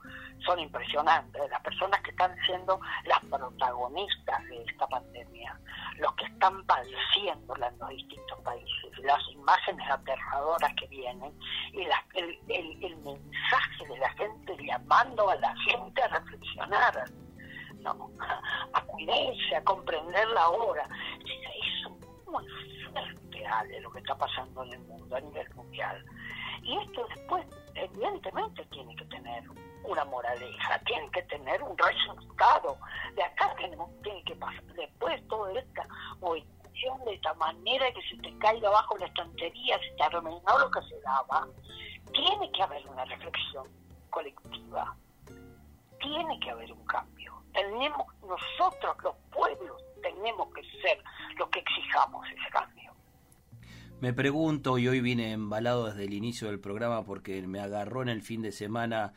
son 0.45 0.59
impresionantes 0.59 1.43
las 1.51 1.61
personas 1.63 2.01
que 2.03 2.11
están 2.11 2.35
siendo 2.47 2.81
las 3.05 3.21
protagonistas 3.27 4.45
de 4.45 4.63
esta 4.65 4.87
pandemia 4.87 5.59
los 5.99 6.13
que 6.15 6.25
están 6.25 6.65
padeciéndola 6.67 7.69
en 7.69 7.79
los 7.79 7.89
distintos 7.91 8.41
países 8.41 8.99
las 9.03 9.23
imágenes 9.33 9.91
aterradoras 9.91 10.73
que 10.75 10.87
vienen 10.89 11.33
y 11.73 11.83
el, 11.83 12.39
el, 12.49 12.85
el 12.85 12.97
mensaje 12.99 13.87
de 13.89 13.99
la 13.99 14.11
gente 14.11 14.57
llamando 14.65 15.31
a 15.31 15.37
la 15.37 15.55
gente 15.59 16.03
a 16.03 16.09
reflexionar 16.09 17.05
¿no? 17.85 18.11
A 18.73 18.81
cuidarse, 18.83 19.57
a 19.57 19.63
comprender 19.63 20.27
la 20.29 20.49
hora. 20.49 20.89
Fuerte, 22.95 23.47
Ale, 23.47 23.81
lo 23.81 23.91
que 23.91 23.99
está 23.99 24.17
pasando 24.17 24.63
en 24.65 24.73
el 24.75 24.81
mundo 24.81 25.17
a 25.17 25.21
nivel 25.21 25.55
mundial. 25.55 26.05
Y 26.63 26.79
esto 26.79 27.07
después, 27.15 27.45
evidentemente, 27.75 28.65
tiene 28.67 28.95
que 28.97 29.05
tener 29.07 29.43
una 29.85 30.05
moraleja, 30.05 30.79
tiene 30.87 31.11
que 31.11 31.23
tener 31.25 31.63
un 31.63 31.77
resultado. 31.77 32.79
De 33.15 33.23
acá 33.23 33.55
tenemos, 33.57 33.91
tiene 34.03 34.23
que 34.25 34.37
pasar, 34.37 34.63
después 34.75 35.29
toda 35.29 35.53
esta 35.59 35.87
movilización 36.21 37.05
de 37.05 37.15
esta 37.15 37.35
manera 37.35 37.93
que 37.93 38.03
se 38.09 38.17
te 38.23 38.39
caiga 38.39 38.69
abajo 38.69 38.97
la 38.99 39.07
estantería, 39.07 39.79
se 39.79 39.91
te 39.97 40.03
arruinó 40.05 40.59
lo 40.59 40.71
que 40.71 40.83
se 40.83 41.01
daba, 41.01 41.47
tiene 42.13 42.51
que 42.53 42.63
haber 42.63 42.87
una 42.89 43.05
reflexión 43.05 43.69
colectiva, 44.11 44.97
tiene 46.01 46.41
que 46.41 46.51
haber 46.51 46.73
un 46.73 46.85
cambio. 46.87 47.35
Tenemos 47.53 48.07
nosotros, 48.23 48.97
los 49.03 49.17
pueblos, 49.33 49.83
tenemos 50.05 50.49
que 50.55 50.63
ser 50.81 50.99
los 51.39 51.49
que 51.49 51.61
exijamos 51.61 52.27
ese 52.29 52.51
cambio. 52.51 52.93
Me 54.01 54.13
pregunto, 54.13 54.79
y 54.79 54.87
hoy 54.87 55.01
vine 55.01 55.33
embalado 55.33 55.87
desde 55.87 56.05
el 56.05 56.13
inicio 56.13 56.49
del 56.49 56.61
programa 56.61 57.05
porque 57.05 57.41
me 57.47 57.61
agarró 57.61 58.03
en 58.03 58.09
el 58.09 58.23
fin 58.23 58.43
de 58.43 58.53
semana 58.53 59.15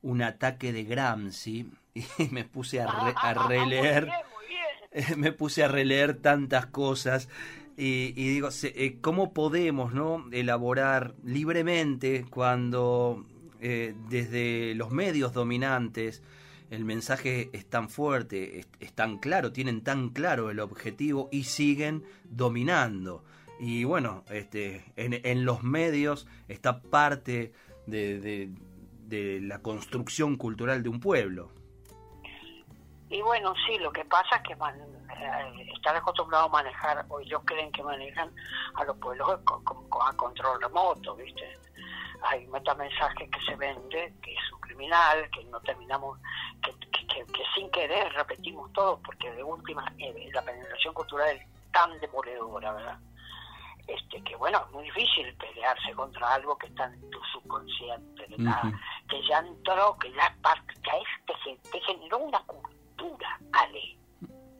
un 0.00 0.22
ataque 0.22 0.72
de 0.72 0.84
Gramsci 0.84 1.70
y 1.94 2.04
me 2.30 2.44
puse 2.44 2.80
a, 2.80 2.86
releer, 3.48 4.08
me 5.16 5.32
puse 5.32 5.64
a 5.64 5.68
releer 5.68 6.14
tantas 6.14 6.66
cosas 6.66 7.28
y, 7.76 8.12
digo, 8.12 8.48
eh, 8.62 8.98
¿cómo 9.00 9.32
podemos 9.32 9.92
no 9.92 10.24
elaborar 10.32 11.14
libremente 11.24 12.26
cuando 12.28 13.24
eh, 13.60 13.94
desde 14.08 14.74
los 14.74 14.90
medios 14.90 15.32
dominantes 15.32 16.22
el 16.70 16.84
mensaje 16.84 17.50
es 17.52 17.68
tan 17.68 17.88
fuerte, 17.88 18.66
es, 18.80 18.92
tan 18.94 19.18
claro, 19.18 19.52
tienen 19.52 19.82
tan 19.82 20.10
claro 20.10 20.50
el 20.50 20.60
objetivo 20.60 21.28
y 21.32 21.44
siguen 21.44 22.04
dominando? 22.24 23.24
Y 23.60 23.84
bueno, 23.84 24.24
este, 24.30 24.84
en, 24.96 25.44
los 25.44 25.62
medios 25.62 26.26
está 26.46 26.80
parte 26.80 27.52
de 27.86 28.50
la 29.42 29.60
construcción 29.60 30.36
cultural 30.36 30.82
de 30.82 30.88
un 30.88 31.00
pueblo. 31.00 31.50
Y 33.10 33.22
bueno, 33.22 33.54
sí, 33.66 33.78
lo 33.78 33.90
que 33.90 34.04
pasa 34.04 34.36
es 34.36 34.42
que 34.42 34.52
eh, 34.52 35.72
están 35.74 35.96
acostumbrados 35.96 36.48
a 36.48 36.52
manejar, 36.52 37.06
o 37.08 37.20
ellos 37.20 37.40
creen 37.46 37.72
que 37.72 37.82
manejan 37.82 38.30
a 38.74 38.84
los 38.84 38.96
pueblos 38.98 39.28
a 39.30 40.12
control 40.16 40.60
remoto, 40.60 41.16
¿viste? 41.16 41.58
Hay 42.22 42.46
metamensajes 42.48 43.30
que 43.30 43.40
se 43.44 43.56
vende, 43.56 44.12
que 44.22 44.32
es 44.32 44.52
un 44.52 44.60
criminal, 44.60 45.28
que 45.30 45.44
no 45.44 45.60
terminamos, 45.60 46.18
que, 46.62 46.72
que, 47.06 47.42
sin 47.54 47.70
querer 47.70 48.12
repetimos 48.12 48.72
todo, 48.72 49.00
porque 49.02 49.30
de 49.32 49.42
última 49.42 49.84
eh, 49.98 50.30
la 50.32 50.42
penetración 50.42 50.94
cultural 50.94 51.36
es 51.36 51.46
tan 51.72 51.98
demoledora, 52.00 52.72
¿verdad? 52.72 52.98
este 53.88 54.22
que 54.22 54.36
bueno, 54.36 54.62
es 54.66 54.72
muy 54.72 54.84
difícil 54.84 55.34
pelearse 55.34 55.92
contra 55.94 56.34
algo 56.34 56.56
que 56.58 56.66
está 56.66 56.84
en 56.84 57.10
tu 57.10 57.18
subconsciente, 57.32 58.26
que 59.08 59.28
ya 59.28 59.38
entró, 59.38 59.96
que 59.98 60.12
ya 60.12 60.34
parte, 60.42 60.74
que 60.74 61.70
te, 61.70 61.80
generó 61.80 62.18
una 62.18 62.40
cultura, 62.40 63.38
Ale. 63.52 63.96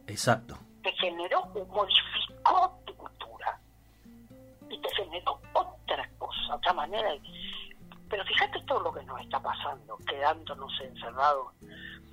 Exacto. 0.07 0.57
Te 0.83 0.93
generó, 0.93 1.45
modificó 1.47 2.81
tu 2.87 2.95
cultura 2.97 3.61
y 4.71 4.81
te 4.81 4.95
generó 4.95 5.39
otra 5.53 6.09
cosa, 6.19 6.57
otra 6.57 6.73
manera 6.73 7.11
de... 7.13 7.38
Fíjate 8.39 8.61
todo 8.67 8.81
lo 8.81 8.93
que 8.93 9.03
nos 9.03 9.21
está 9.21 9.41
pasando, 9.43 9.99
quedándonos 10.07 10.73
encerrados, 10.81 11.53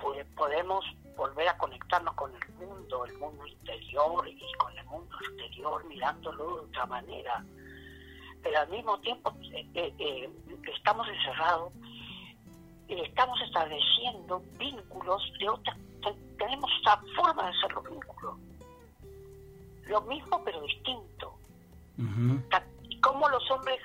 pues 0.00 0.26
podemos 0.34 0.84
volver 1.16 1.48
a 1.48 1.56
conectarnos 1.56 2.14
con 2.14 2.32
el 2.34 2.54
mundo, 2.54 3.04
el 3.04 3.16
mundo 3.18 3.46
interior 3.46 4.26
y 4.26 4.52
con 4.58 4.76
el 4.76 4.84
mundo 4.86 5.16
exterior 5.20 5.84
mirándolo 5.84 6.56
de 6.56 6.60
otra 6.62 6.86
manera. 6.86 7.44
Pero 8.42 8.58
al 8.58 8.68
mismo 8.68 8.98
tiempo 9.00 9.32
eh, 9.52 9.68
eh, 9.74 9.94
eh, 10.00 10.30
estamos 10.74 11.06
encerrados 11.08 11.72
y 12.88 13.00
estamos 13.02 13.40
estableciendo 13.42 14.42
vínculos 14.58 15.22
de 15.38 15.48
otra, 15.48 15.76
tenemos 16.38 16.70
otra 16.80 17.00
forma 17.14 17.44
de 17.44 17.56
hacer 17.56 17.72
los 17.72 17.84
vínculos. 17.84 18.36
Lo 19.86 20.00
mismo 20.02 20.42
pero 20.44 20.60
distinto. 20.62 21.38
Cómo 23.00 23.28
los 23.28 23.48
hombres, 23.52 23.78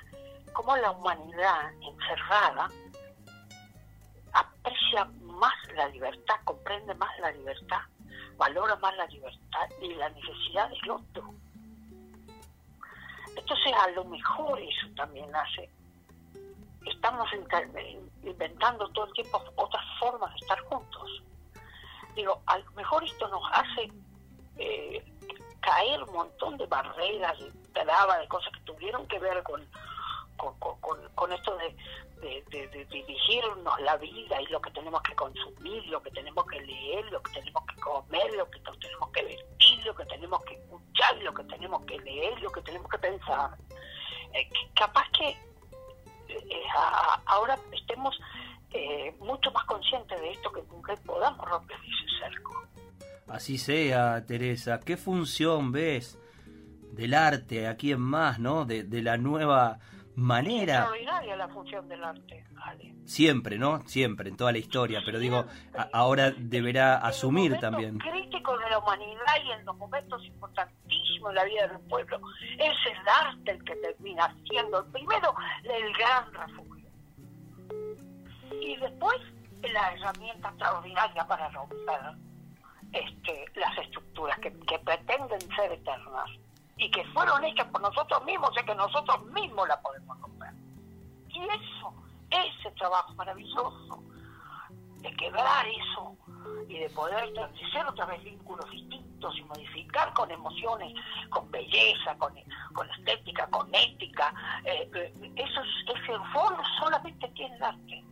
cómo 0.62 0.76
la 0.76 0.92
humanidad 0.92 1.72
encerrada 1.80 2.68
aprecia 4.32 5.04
más 5.22 5.52
la 5.74 5.88
libertad, 5.88 6.36
comprende 6.44 6.94
más 6.94 7.10
la 7.18 7.32
libertad, 7.32 7.80
valora 8.36 8.76
más 8.76 8.96
la 8.96 9.06
libertad 9.06 9.68
y 9.80 9.94
la 9.94 10.08
necesidad 10.10 10.68
del 10.68 10.90
otro. 10.90 11.34
Entonces 13.36 13.72
a 13.74 13.90
lo 13.90 14.04
mejor 14.04 14.60
eso 14.60 14.86
también 14.96 15.34
hace. 15.34 15.68
Estamos 16.86 17.28
inventando 18.22 18.88
todo 18.90 19.06
el 19.06 19.12
tiempo 19.14 19.42
otras 19.56 19.84
formas 19.98 20.32
de 20.32 20.38
estar 20.38 20.60
juntos. 20.60 21.22
Digo, 22.14 22.40
a 22.46 22.58
lo 22.58 22.70
mejor 22.72 23.02
esto 23.02 23.26
nos 23.28 23.42
hace 23.52 23.90
eh, 24.58 25.04
caer 25.60 26.02
un 26.04 26.12
montón 26.12 26.56
de 26.56 26.66
barreras, 26.66 27.38
de 27.38 27.50
trabas, 27.72 28.20
de 28.20 28.28
cosas 28.28 28.52
que 28.52 28.60
tuvieron 28.60 29.06
que 29.08 29.18
ver 29.18 29.42
con, 29.42 29.66
con 31.14 31.32
esto 31.32 31.56
de, 31.56 31.74
de, 32.22 32.86
dirigirnos 32.90 33.80
la 33.80 33.96
vida 33.96 34.40
y 34.40 34.46
lo 34.46 34.60
que 34.60 34.70
tenemos 34.70 35.02
que 35.02 35.14
consumir, 35.14 35.84
lo 35.86 36.00
que 36.02 36.10
tenemos 36.10 36.46
que 36.46 36.60
leer, 36.60 37.04
lo 37.10 37.20
que 37.22 37.32
tenemos 37.32 37.62
que 37.66 37.80
comer, 37.80 38.34
lo 38.36 38.48
que 38.48 38.60
tenemos 38.60 39.10
que 39.10 39.24
vestir, 39.24 39.84
lo 39.84 39.94
que 39.94 40.04
tenemos 40.06 40.44
que 40.44 40.54
escuchar, 40.54 41.16
lo 41.22 41.34
que 41.34 41.44
tenemos 41.44 41.84
que 41.84 41.98
leer, 41.98 42.40
lo 42.40 42.50
que 42.52 42.62
tenemos 42.62 42.88
que 42.90 42.98
pensar. 42.98 43.50
Eh, 44.34 44.48
capaz 44.74 45.10
que 45.10 45.30
eh, 46.28 46.64
ahora 47.26 47.58
estemos 47.72 48.18
eh, 48.70 49.14
mucho 49.18 49.50
más 49.50 49.64
conscientes 49.64 50.20
de 50.20 50.30
esto 50.30 50.52
que 50.52 50.62
nunca 50.70 50.94
podamos 51.04 51.46
romper 51.48 51.76
ese 51.76 52.18
cerco. 52.20 52.66
Así 53.26 53.58
sea, 53.58 54.24
Teresa. 54.26 54.80
¿Qué 54.80 54.96
función 54.96 55.72
ves 55.72 56.18
del 56.92 57.14
arte 57.14 57.66
aquí 57.66 57.92
en 57.92 58.00
más, 58.00 58.38
no? 58.38 58.64
De, 58.64 58.84
de 58.84 59.02
la 59.02 59.16
nueva 59.16 59.78
manera. 60.16 60.74
extraordinaria 60.74 61.36
la 61.36 61.48
función 61.48 61.88
del 61.88 62.04
arte, 62.04 62.44
Siempre, 63.04 63.58
¿no? 63.58 63.82
Siempre, 63.86 64.28
en 64.28 64.36
toda 64.36 64.52
la 64.52 64.58
historia, 64.58 65.02
pero 65.04 65.18
digo, 65.18 65.44
ahora 65.92 66.30
deberá 66.30 66.98
asumir 66.98 67.58
también. 67.58 67.98
crítico 67.98 68.56
de 68.58 68.70
la 68.70 68.78
humanidad 68.78 69.34
y 69.44 69.50
en 69.50 69.64
los 69.64 69.76
momentos 69.76 70.24
importantísimos 70.24 71.30
de 71.30 71.34
la 71.34 71.44
vida 71.44 71.66
del 71.66 71.80
pueblo, 71.80 72.20
es 72.58 72.74
el 72.86 73.08
arte 73.08 73.50
el 73.50 73.64
que 73.64 73.74
termina 73.76 74.34
siendo 74.48 74.80
el 74.80 74.86
primero 74.92 75.34
el 75.64 75.92
gran 75.94 76.32
refugio. 76.32 76.88
Y 78.60 78.76
después 78.76 79.16
la 79.62 79.92
herramienta 79.94 80.48
extraordinaria 80.48 81.26
para 81.26 81.48
romper 81.50 82.00
este, 82.92 83.44
las 83.54 83.78
estructuras 83.78 84.38
que, 84.38 84.52
que 84.52 84.78
pretenden 84.78 85.40
ser 85.56 85.72
eternas 85.72 86.30
y 86.82 86.90
que 86.90 87.04
fueron 87.12 87.44
hechas 87.44 87.68
por 87.68 87.80
nosotros 87.80 88.24
mismos, 88.24 88.50
o 88.50 88.64
que 88.64 88.74
nosotros 88.74 89.24
mismos 89.26 89.68
la 89.68 89.80
podemos 89.80 90.20
romper. 90.20 90.52
Y 91.28 91.38
eso, 91.38 91.94
ese 92.28 92.70
trabajo 92.72 93.14
maravilloso 93.14 94.02
de 94.98 95.12
quebrar 95.14 95.64
eso 95.68 96.16
y 96.68 96.78
de 96.78 96.90
poder 96.90 97.24
establecer 97.24 97.86
otra 97.86 98.06
vez 98.06 98.22
vínculos 98.24 98.68
distintos 98.70 99.38
y 99.38 99.42
modificar 99.44 100.12
con 100.14 100.28
emociones, 100.30 100.92
con 101.30 101.48
belleza, 101.52 102.16
con, 102.18 102.34
con 102.72 102.90
estética, 102.90 103.46
con 103.46 103.72
ética, 103.72 104.34
eh, 104.64 104.90
eh, 104.92 105.32
eso 105.36 105.60
es, 105.60 105.96
ese 105.96 106.18
foro 106.32 106.60
solamente 106.80 107.28
tiene 107.28 107.54
el 107.56 107.62
arte. 107.62 108.04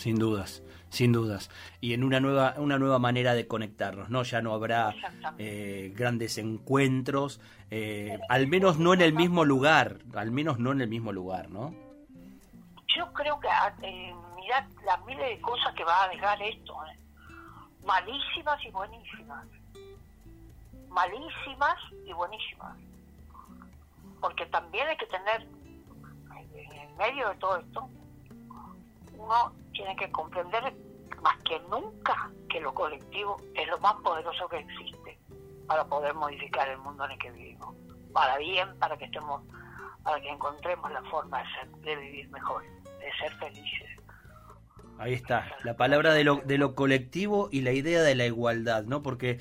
Sin 0.00 0.16
dudas, 0.16 0.62
sin 0.88 1.12
dudas. 1.12 1.50
Y 1.82 1.92
en 1.92 2.04
una 2.04 2.20
nueva, 2.20 2.54
una 2.56 2.78
nueva 2.78 2.98
manera 2.98 3.34
de 3.34 3.46
conectarnos, 3.46 4.08
¿no? 4.08 4.22
Ya 4.22 4.40
no 4.40 4.54
habrá 4.54 4.94
eh, 5.36 5.92
grandes 5.94 6.38
encuentros, 6.38 7.38
eh, 7.70 8.18
al 8.30 8.46
menos 8.46 8.78
no 8.78 8.94
en 8.94 9.02
el 9.02 9.12
mismo 9.12 9.44
lugar, 9.44 9.98
al 10.14 10.30
menos 10.30 10.58
no 10.58 10.72
en 10.72 10.80
el 10.80 10.88
mismo 10.88 11.12
lugar, 11.12 11.50
¿no? 11.50 11.74
Yo 12.96 13.12
creo 13.12 13.38
que, 13.40 13.48
ah, 13.48 13.74
eh, 13.82 14.14
mirad 14.36 14.64
las 14.86 15.04
miles 15.04 15.36
de 15.36 15.40
cosas 15.42 15.74
que 15.74 15.84
va 15.84 16.04
a 16.04 16.08
dejar 16.08 16.40
esto, 16.40 16.74
¿eh? 16.86 16.98
malísimas 17.84 18.64
y 18.64 18.70
buenísimas. 18.70 19.46
Malísimas 20.88 21.76
y 22.06 22.12
buenísimas. 22.14 22.78
Porque 24.18 24.46
también 24.46 24.88
hay 24.88 24.96
que 24.96 25.06
tener, 25.08 25.46
en 26.54 26.96
medio 26.96 27.28
de 27.28 27.34
todo 27.34 27.58
esto, 27.58 27.90
uno 29.18 29.60
tiene 29.80 29.96
que 29.96 30.10
comprender 30.12 30.74
más 31.22 31.36
que 31.42 31.58
nunca 31.70 32.30
que 32.50 32.60
lo 32.60 32.74
colectivo 32.74 33.36
es 33.54 33.66
lo 33.68 33.78
más 33.78 33.94
poderoso 34.02 34.46
que 34.48 34.58
existe 34.58 35.18
para 35.66 35.84
poder 35.86 36.12
modificar 36.12 36.68
el 36.68 36.78
mundo 36.78 37.04
en 37.06 37.12
el 37.12 37.18
que 37.18 37.30
vivimos. 37.30 37.74
Para 38.12 38.36
bien, 38.36 38.78
para 38.78 38.98
que 38.98 39.06
estemos, 39.06 39.42
para 40.02 40.20
que 40.20 40.28
encontremos 40.28 40.90
la 40.92 41.02
forma 41.04 41.38
de, 41.38 41.44
ser, 41.54 41.68
de 41.76 41.96
vivir 41.96 42.28
mejor, 42.28 42.62
de 42.62 43.12
ser 43.18 43.32
felices. 43.38 43.88
Ahí 44.98 45.14
está, 45.14 45.46
la 45.64 45.76
palabra 45.78 46.12
de 46.12 46.24
lo, 46.24 46.36
de 46.36 46.58
lo 46.58 46.74
colectivo 46.74 47.48
y 47.50 47.62
la 47.62 47.72
idea 47.72 48.02
de 48.02 48.14
la 48.14 48.26
igualdad, 48.26 48.84
¿no? 48.84 49.02
Porque 49.02 49.40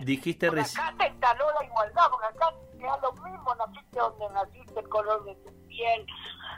dijiste 0.00 0.48
recién... 0.48 0.84
Acá 0.84 0.96
te 0.96 1.08
instaló 1.08 1.46
la 1.58 1.66
igualdad, 1.66 2.04
porque 2.08 2.26
acá 2.26 2.54
te 2.70 2.84
da 2.84 2.96
lo 2.98 3.12
mismo, 3.14 3.54
naciste 3.56 3.98
donde 3.98 4.28
naciste, 4.32 4.78
el 4.78 4.88
color 4.88 5.24
de 5.24 5.34
tu 5.34 5.66
piel, 5.66 6.06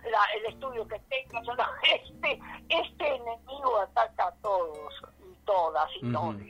el 0.04 0.52
estudio 0.52 0.86
que 0.86 1.00
tengas, 1.08 1.46
este, 1.82 2.40
este 2.68 3.06
enemigo 3.06 3.78
ataca 3.80 4.28
a 4.28 4.34
todos 4.42 5.02
y 5.20 5.44
todas 5.44 5.90
y 6.00 6.12
todos. 6.12 6.36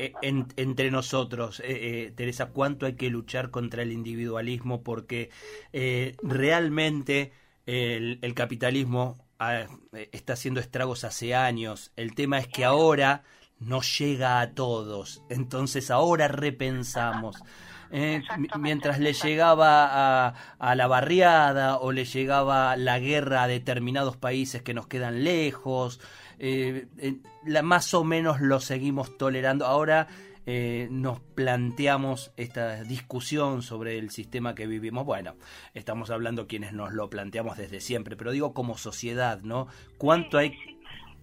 Eh, 0.00 0.12
entre 0.22 0.90
nosotros, 0.90 1.60
eh, 1.60 1.66
eh, 1.68 2.12
Teresa, 2.16 2.50
¿cuánto 2.50 2.84
hay 2.84 2.96
que 2.96 3.10
luchar 3.10 3.52
contra 3.52 3.82
el 3.82 3.92
individualismo? 3.92 4.82
Porque 4.82 5.30
realmente 6.20 7.32
el, 7.64 8.18
el 8.22 8.34
capitalismo 8.34 9.18
está 9.92 10.32
haciendo 10.32 10.58
estragos 10.58 11.04
hace 11.04 11.36
años. 11.36 11.92
El 11.94 12.16
tema 12.16 12.38
es 12.38 12.48
que 12.48 12.64
ahora 12.64 13.22
no 13.60 13.82
llega 13.82 14.40
a 14.40 14.50
todos. 14.52 15.22
Entonces 15.30 15.92
ahora 15.92 16.26
repensamos. 16.26 17.36
Eh, 17.90 18.22
mientras 18.58 18.98
le 18.98 19.12
llegaba 19.12 20.26
a, 20.28 20.34
a, 20.58 20.74
la 20.74 20.86
barriada 20.86 21.78
o 21.78 21.92
le 21.92 22.04
llegaba 22.04 22.76
la 22.76 22.98
guerra 22.98 23.44
a 23.44 23.48
determinados 23.48 24.16
países 24.16 24.62
que 24.62 24.74
nos 24.74 24.86
quedan 24.86 25.24
lejos, 25.24 26.00
eh, 26.38 26.86
eh, 26.98 27.16
la, 27.44 27.62
más 27.62 27.94
o 27.94 28.04
menos 28.04 28.40
lo 28.40 28.60
seguimos 28.60 29.16
tolerando. 29.16 29.66
Ahora 29.66 30.08
eh, 30.44 30.88
nos 30.90 31.20
planteamos 31.20 32.32
esta 32.36 32.82
discusión 32.84 33.62
sobre 33.62 33.98
el 33.98 34.10
sistema 34.10 34.54
que 34.54 34.66
vivimos. 34.66 35.04
Bueno, 35.04 35.36
estamos 35.74 36.10
hablando 36.10 36.46
quienes 36.46 36.72
nos 36.72 36.92
lo 36.92 37.08
planteamos 37.08 37.56
desde 37.56 37.80
siempre, 37.80 38.16
pero 38.16 38.32
digo 38.32 38.52
como 38.52 38.76
sociedad, 38.76 39.40
¿no? 39.42 39.68
¿Cuánto 39.98 40.38
hay... 40.38 40.56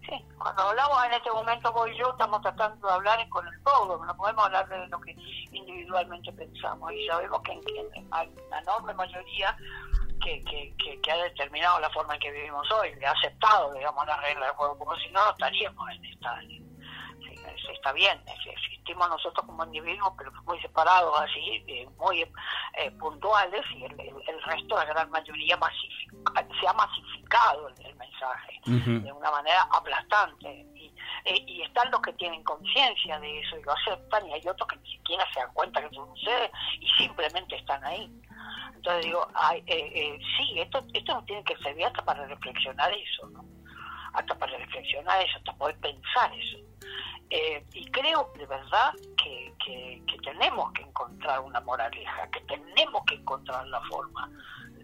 Sí, 0.06 0.24
cuando 0.38 0.62
hablamos 0.62 1.04
en 1.06 1.12
este 1.14 1.30
momento 1.30 1.72
vos 1.72 1.88
y 1.88 1.96
yo 1.96 2.10
estamos 2.10 2.42
tratando 2.42 2.86
de 2.86 2.92
hablar 2.92 3.26
con 3.30 3.46
el 3.46 3.62
todo, 3.62 4.04
no 4.04 4.16
podemos 4.16 4.44
hablar 4.44 4.68
de 4.68 4.86
lo 4.88 5.00
que 5.00 5.16
individualmente 5.50 6.30
pensamos 6.32 6.92
y 6.92 7.06
sabemos 7.06 7.40
que, 7.42 7.52
hay 8.10 8.30
una 8.46 8.58
enorme 8.58 8.92
mayoría 8.92 9.56
que, 10.22 10.42
que, 10.42 11.00
que, 11.00 11.10
ha 11.10 11.16
determinado 11.16 11.80
la 11.80 11.88
forma 11.90 12.14
en 12.14 12.20
que 12.20 12.30
vivimos 12.32 12.70
hoy, 12.72 12.92
que 12.98 13.06
ha 13.06 13.12
aceptado, 13.12 13.72
digamos, 13.72 14.06
las 14.06 14.20
reglas 14.20 14.48
del 14.48 14.56
juego, 14.56 14.78
porque 14.78 15.02
si 15.04 15.10
no, 15.10 15.24
no 15.24 15.30
estaríamos 15.30 15.90
en 15.90 16.04
esta... 16.04 16.40
está 17.72 17.92
bien, 17.92 18.22
existimos 18.26 19.08
nosotros 19.08 19.46
como 19.46 19.64
individuos, 19.64 20.12
pero 20.18 20.32
muy 20.44 20.60
separados, 20.60 21.18
así, 21.18 21.64
eh, 21.66 21.88
muy 21.98 22.20
eh, 22.20 22.90
puntuales, 22.98 23.62
y 23.74 23.84
el, 23.84 24.42
resto, 24.44 24.76
la 24.76 24.84
gran 24.84 25.10
mayoría, 25.10 25.58
se 26.60 26.68
ha 26.68 26.72
masificado 26.72 27.03
el, 27.84 27.94
mensaje 27.96 28.60
de 28.64 29.12
una 29.12 29.30
manera 29.30 29.62
aplastante. 29.72 30.66
Eh, 31.24 31.44
y, 31.46 31.62
están 31.62 31.90
los 31.90 32.00
que 32.02 32.12
tienen 32.14 32.42
conciencia 32.44 33.18
de 33.18 33.40
eso 33.40 33.58
y 33.58 33.62
lo 33.62 33.72
aceptan, 33.72 34.28
y 34.28 34.32
hay 34.34 34.46
otros 34.46 34.68
que 34.68 34.76
ni 34.76 34.92
siquiera 34.92 35.24
se 35.32 35.40
dan 35.40 35.52
cuenta 35.54 35.80
que 35.80 35.86
eso 35.86 36.06
sucede 36.14 36.50
y 36.80 36.88
simplemente 36.98 37.56
están 37.56 37.82
ahí. 37.84 38.10
Entonces 38.74 39.06
digo, 39.06 39.26
sí, 39.66 40.60
esto, 40.60 40.84
esto 40.92 41.14
no 41.14 41.24
tiene 41.24 41.42
que 41.44 41.56
servir 41.58 41.86
hasta 41.86 42.04
para 42.04 42.26
reflexionar 42.26 42.92
eso, 42.92 43.26
¿no? 43.28 43.44
Hasta 44.12 44.34
para 44.38 44.56
reflexionar 44.58 45.22
eso, 45.22 45.38
hasta 45.38 45.54
poder 45.54 45.76
pensar 45.80 46.32
eso. 46.34 46.58
Eh, 47.30 47.64
y 47.72 47.86
creo 47.86 48.30
de 48.36 48.46
verdad 48.46 48.92
que, 49.16 49.52
que, 49.64 50.02
tenemos 50.22 50.72
que 50.72 50.82
encontrar 50.82 51.40
una 51.40 51.60
moraleja, 51.60 52.30
que 52.30 52.40
tenemos 52.42 53.02
que 53.06 53.16
encontrar 53.16 53.66
la 53.66 53.80
forma 53.82 54.30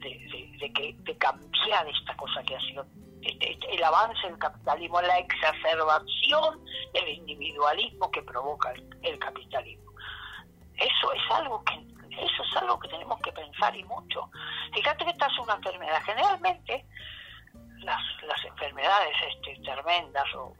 de, 0.00 0.56
de, 0.58 0.72
que, 0.72 0.94
de 0.98 1.16
cambiar 1.18 1.88
esta 1.88 2.16
cosa 2.16 2.42
que 2.42 2.56
ha 2.56 2.60
sido 2.60 2.86
este, 3.22 3.52
este, 3.52 3.74
el 3.74 3.84
avance 3.84 4.26
del 4.26 4.38
capitalismo, 4.38 5.00
la 5.02 5.18
exacerbación 5.18 6.64
del 6.94 7.08
individualismo 7.08 8.10
que 8.10 8.22
provoca 8.22 8.72
el, 9.02 9.18
capitalismo. 9.18 9.92
Eso 10.76 11.12
es 11.12 11.22
algo 11.30 11.62
que 11.64 11.74
eso 12.10 12.42
es 12.42 12.56
algo 12.56 12.78
que 12.78 12.88
tenemos 12.88 13.20
que 13.20 13.32
pensar 13.32 13.74
y 13.76 13.84
mucho. 13.84 14.30
Fíjate 14.74 15.04
que 15.04 15.10
esta 15.10 15.26
es 15.26 15.38
una 15.38 15.54
enfermedad. 15.54 16.02
Generalmente 16.04 16.84
las, 17.78 18.02
las 18.26 18.44
enfermedades 18.44 19.16
este, 19.28 19.60
tremendas 19.62 20.24
o, 20.34 20.52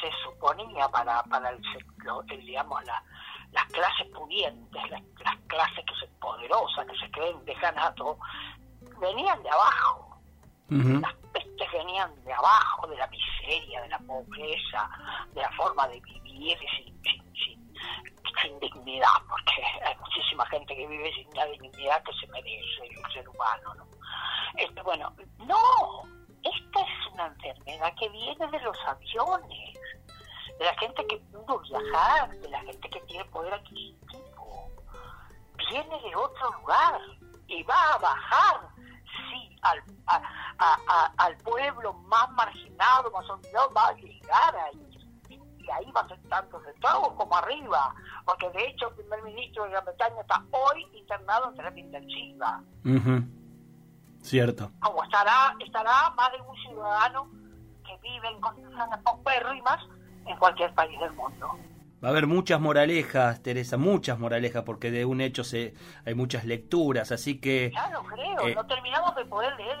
se 0.00 0.10
suponía 0.22 0.88
para, 0.88 1.22
para 1.24 1.50
el, 1.50 1.60
digamos 2.44 2.84
la, 2.84 3.02
las 3.52 3.64
clases 3.66 4.06
pudientes, 4.08 4.90
las, 4.90 5.02
clases 5.46 5.69
que 6.50 6.56
se 6.56 6.80
poderosas, 6.80 6.86
que 6.86 6.98
se 6.98 7.10
creen 7.10 7.44
decanato, 7.44 8.18
venían 9.00 9.42
de 9.42 9.50
abajo. 9.50 10.06
Las 10.68 11.14
pestes 11.32 11.72
venían 11.72 12.14
de 12.24 12.32
abajo, 12.32 12.86
de 12.86 12.96
la 12.96 13.08
miseria, 13.08 13.82
de 13.82 13.88
la 13.88 13.98
pobreza, 13.98 14.88
de 15.34 15.40
la 15.40 15.50
forma 15.52 15.88
de 15.88 16.00
vivir 16.00 16.56
sin, 16.76 17.02
sin, 17.02 17.74
sin, 18.40 18.60
dignidad, 18.60 19.08
porque 19.28 19.62
hay 19.84 19.96
muchísima 19.96 20.46
gente 20.46 20.76
que 20.76 20.86
vive 20.86 21.12
sin 21.12 21.28
la 21.34 21.46
dignidad 21.46 22.02
que 22.04 22.12
se 22.12 22.26
merece 22.28 22.86
el 22.88 23.12
ser 23.12 23.28
humano. 23.28 23.74
¿no? 23.74 23.86
Este, 24.58 24.80
bueno, 24.82 25.12
no, 25.38 26.02
esta 26.44 26.80
es 26.82 27.12
una 27.14 27.26
enfermedad 27.26 27.92
que 27.98 28.08
viene 28.10 28.46
de 28.46 28.60
los 28.60 28.78
aviones, 28.86 29.78
de 30.56 30.64
la 30.64 30.78
gente 30.78 31.04
que 31.08 31.16
pudo 31.16 31.58
viajar, 31.58 32.30
de 32.30 32.48
la 32.48 32.60
gente 32.60 32.88
que 32.90 33.00
tiene 33.00 33.24
poder 33.24 33.54
adquisitivo. 33.54 34.29
Viene 35.70 36.00
de 36.00 36.16
otro 36.16 36.50
lugar 36.60 37.00
y 37.46 37.62
va 37.62 37.94
a 37.94 37.98
bajar, 37.98 38.68
sí, 39.04 39.56
al, 39.62 39.82
al 41.16 41.36
pueblo 41.38 41.92
más 41.92 42.30
marginado, 42.32 43.10
más 43.12 43.28
olvidado, 43.30 43.72
va 43.72 43.88
a 43.88 43.94
llegar 43.94 44.56
ahí. 44.56 44.86
Y 45.28 45.70
ahí 45.70 45.92
va 45.92 46.00
a 46.00 46.08
ser 46.08 46.20
tanto 46.28 46.60
centavos 46.64 47.12
como 47.12 47.36
arriba, 47.36 47.94
porque 48.24 48.50
de 48.50 48.66
hecho 48.66 48.88
el 48.88 48.94
primer 48.96 49.22
ministro 49.22 49.64
de 49.64 49.70
Gran 49.70 49.84
Bretaña 49.84 50.20
está 50.22 50.42
hoy 50.50 50.86
internado 50.94 51.50
en 51.50 51.56
terapia 51.56 51.84
intensiva. 51.84 52.62
Cierto. 54.22 54.70
Como 54.80 55.04
estará, 55.04 55.54
estará 55.60 56.10
más 56.16 56.32
de 56.32 56.40
un 56.40 56.56
ciudadano 56.56 57.30
que 57.84 57.96
vive 58.02 58.28
en 58.28 58.40
condiciones 58.40 58.98
paupérrimas 59.04 59.78
en 60.26 60.36
cualquier 60.38 60.74
país 60.74 60.98
del 60.98 61.12
mundo. 61.12 61.58
Va 62.02 62.08
a 62.08 62.10
haber 62.12 62.26
muchas 62.26 62.60
moralejas, 62.60 63.42
Teresa, 63.42 63.76
muchas 63.76 64.18
moralejas, 64.18 64.62
porque 64.62 64.90
de 64.90 65.04
un 65.04 65.20
hecho 65.20 65.44
se 65.44 65.74
hay 66.06 66.14
muchas 66.14 66.46
lecturas, 66.46 67.12
así 67.12 67.38
que... 67.38 67.70
Ya 67.74 67.90
lo 67.90 68.02
creo, 68.04 68.48
eh, 68.48 68.54
no 68.54 68.66
terminamos 68.66 69.14
de 69.16 69.24
poder 69.26 69.54
leer, 69.56 69.76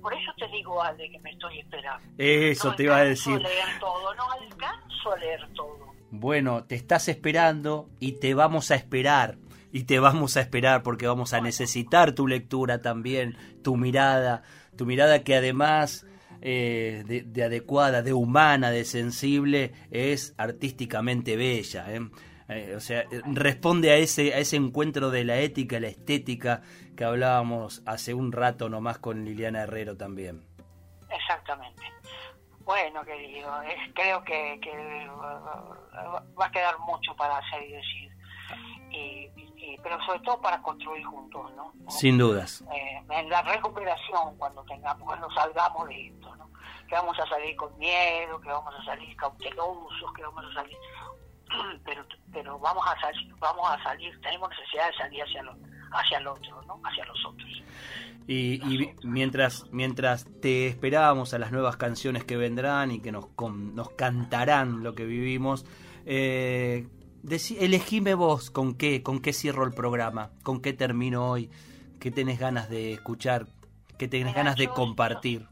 por 0.00 0.14
eso 0.14 0.32
te 0.38 0.48
digo, 0.48 0.82
Ale, 0.82 1.10
que 1.10 1.18
me 1.18 1.30
estoy 1.30 1.60
esperando. 1.60 2.02
Eso 2.16 2.74
te 2.74 2.84
iba 2.84 2.96
a 2.96 3.04
decir. 3.04 3.34
No 3.34 3.40
leer 3.40 3.78
todo, 3.78 4.14
no 4.14 4.22
alcanzo 4.32 5.12
a 5.12 5.18
leer 5.18 5.48
todo. 5.54 5.78
Bueno, 6.10 6.64
te 6.64 6.76
estás 6.76 7.08
esperando 7.08 7.90
y 8.00 8.12
te 8.12 8.32
vamos 8.32 8.70
a 8.70 8.74
esperar 8.74 9.36
y 9.70 9.84
te 9.84 10.00
vamos 10.00 10.36
a 10.36 10.40
esperar 10.40 10.82
porque 10.82 11.06
vamos 11.06 11.32
a 11.34 11.40
necesitar 11.40 12.12
tu 12.12 12.26
lectura 12.26 12.82
también, 12.82 13.36
tu 13.62 13.76
mirada, 13.76 14.42
tu 14.76 14.86
mirada 14.86 15.22
que 15.22 15.36
además 15.36 16.06
eh, 16.42 17.24
de, 17.26 17.44
adecuada, 17.44 18.02
de 18.02 18.12
humana, 18.12 18.70
de 18.70 18.84
sensible, 18.84 19.72
es 19.90 20.34
artísticamente 20.38 21.36
bella. 21.36 21.92
¿eh? 21.92 22.00
Eh, 22.48 22.74
o 22.76 22.80
sea, 22.80 23.04
responde 23.26 23.90
a 23.92 23.96
ese, 23.96 24.34
a 24.34 24.38
ese 24.38 24.56
encuentro 24.56 25.10
de 25.10 25.24
la 25.24 25.38
ética 25.38 25.78
la 25.78 25.88
estética 25.88 26.62
que 26.96 27.04
hablábamos 27.04 27.82
hace 27.86 28.12
un 28.12 28.32
rato 28.32 28.68
nomás 28.68 28.98
con 28.98 29.24
Liliana 29.24 29.62
Herrero 29.62 29.96
también. 29.96 30.42
Exactamente. 31.08 31.82
Bueno, 32.64 33.04
querido, 33.04 33.50
creo 33.94 34.22
que, 34.22 34.58
que, 34.62 34.70
va 35.18 36.46
a 36.46 36.50
quedar 36.50 36.78
mucho 36.80 37.14
para 37.16 37.38
hacer 37.38 37.62
y 37.62 37.72
decir. 37.72 38.10
Y, 38.90 39.49
pero 39.82 40.00
sobre 40.04 40.20
todo 40.20 40.40
para 40.40 40.60
construir 40.62 41.04
juntos, 41.04 41.52
¿no? 41.54 41.72
Sin 41.88 42.18
dudas. 42.18 42.64
Eh, 42.72 43.02
en 43.10 43.28
la 43.28 43.42
recuperación, 43.42 44.36
cuando 44.36 44.62
tengamos, 44.64 45.06
cuando 45.06 45.30
salgamos 45.32 45.88
de 45.88 46.08
esto, 46.08 46.36
¿no? 46.36 46.50
Que 46.88 46.94
vamos 46.94 47.18
a 47.18 47.26
salir 47.26 47.56
con 47.56 47.76
miedo, 47.78 48.40
que 48.40 48.48
vamos 48.48 48.74
a 48.74 48.84
salir 48.84 49.16
cautelosos, 49.16 50.12
que 50.14 50.22
vamos 50.22 50.44
a 50.44 50.54
salir, 50.54 50.76
pero, 51.84 52.04
pero 52.32 52.58
vamos 52.58 52.84
a 52.86 53.00
salir, 53.00 53.34
vamos 53.38 53.70
a 53.70 53.82
salir, 53.82 54.20
tenemos 54.20 54.48
necesidad 54.50 54.88
de 54.88 54.96
salir 54.96 55.22
hacia 55.22 55.42
lo, 55.42 55.56
hacia 55.92 56.18
el 56.18 56.26
otro, 56.26 56.62
¿no? 56.62 56.80
Hacia 56.84 57.04
los 57.04 57.26
otros. 57.26 57.62
Y, 58.26 58.62
y, 58.62 58.94
mientras 59.02 59.66
mientras 59.72 60.26
te 60.40 60.68
esperábamos 60.68 61.34
a 61.34 61.38
las 61.38 61.50
nuevas 61.50 61.76
canciones 61.76 62.24
que 62.24 62.36
vendrán 62.36 62.92
y 62.92 63.00
que 63.00 63.10
nos, 63.10 63.26
nos 63.38 63.90
cantarán 63.90 64.84
lo 64.84 64.94
que 64.94 65.04
vivimos, 65.04 65.66
eh, 66.06 66.86
elegime 67.24 68.14
vos 68.14 68.50
con 68.50 68.74
qué, 68.74 69.02
con 69.02 69.20
qué 69.20 69.32
cierro 69.32 69.64
el 69.64 69.72
programa, 69.72 70.30
con 70.42 70.60
qué 70.60 70.72
termino 70.72 71.28
hoy, 71.30 71.50
qué 72.00 72.10
tenés 72.10 72.38
ganas 72.38 72.68
de 72.68 72.94
escuchar, 72.94 73.46
qué 73.98 74.08
tenés 74.08 74.34
ganas 74.34 74.56
de 74.56 74.68
compartir. 74.68 75.46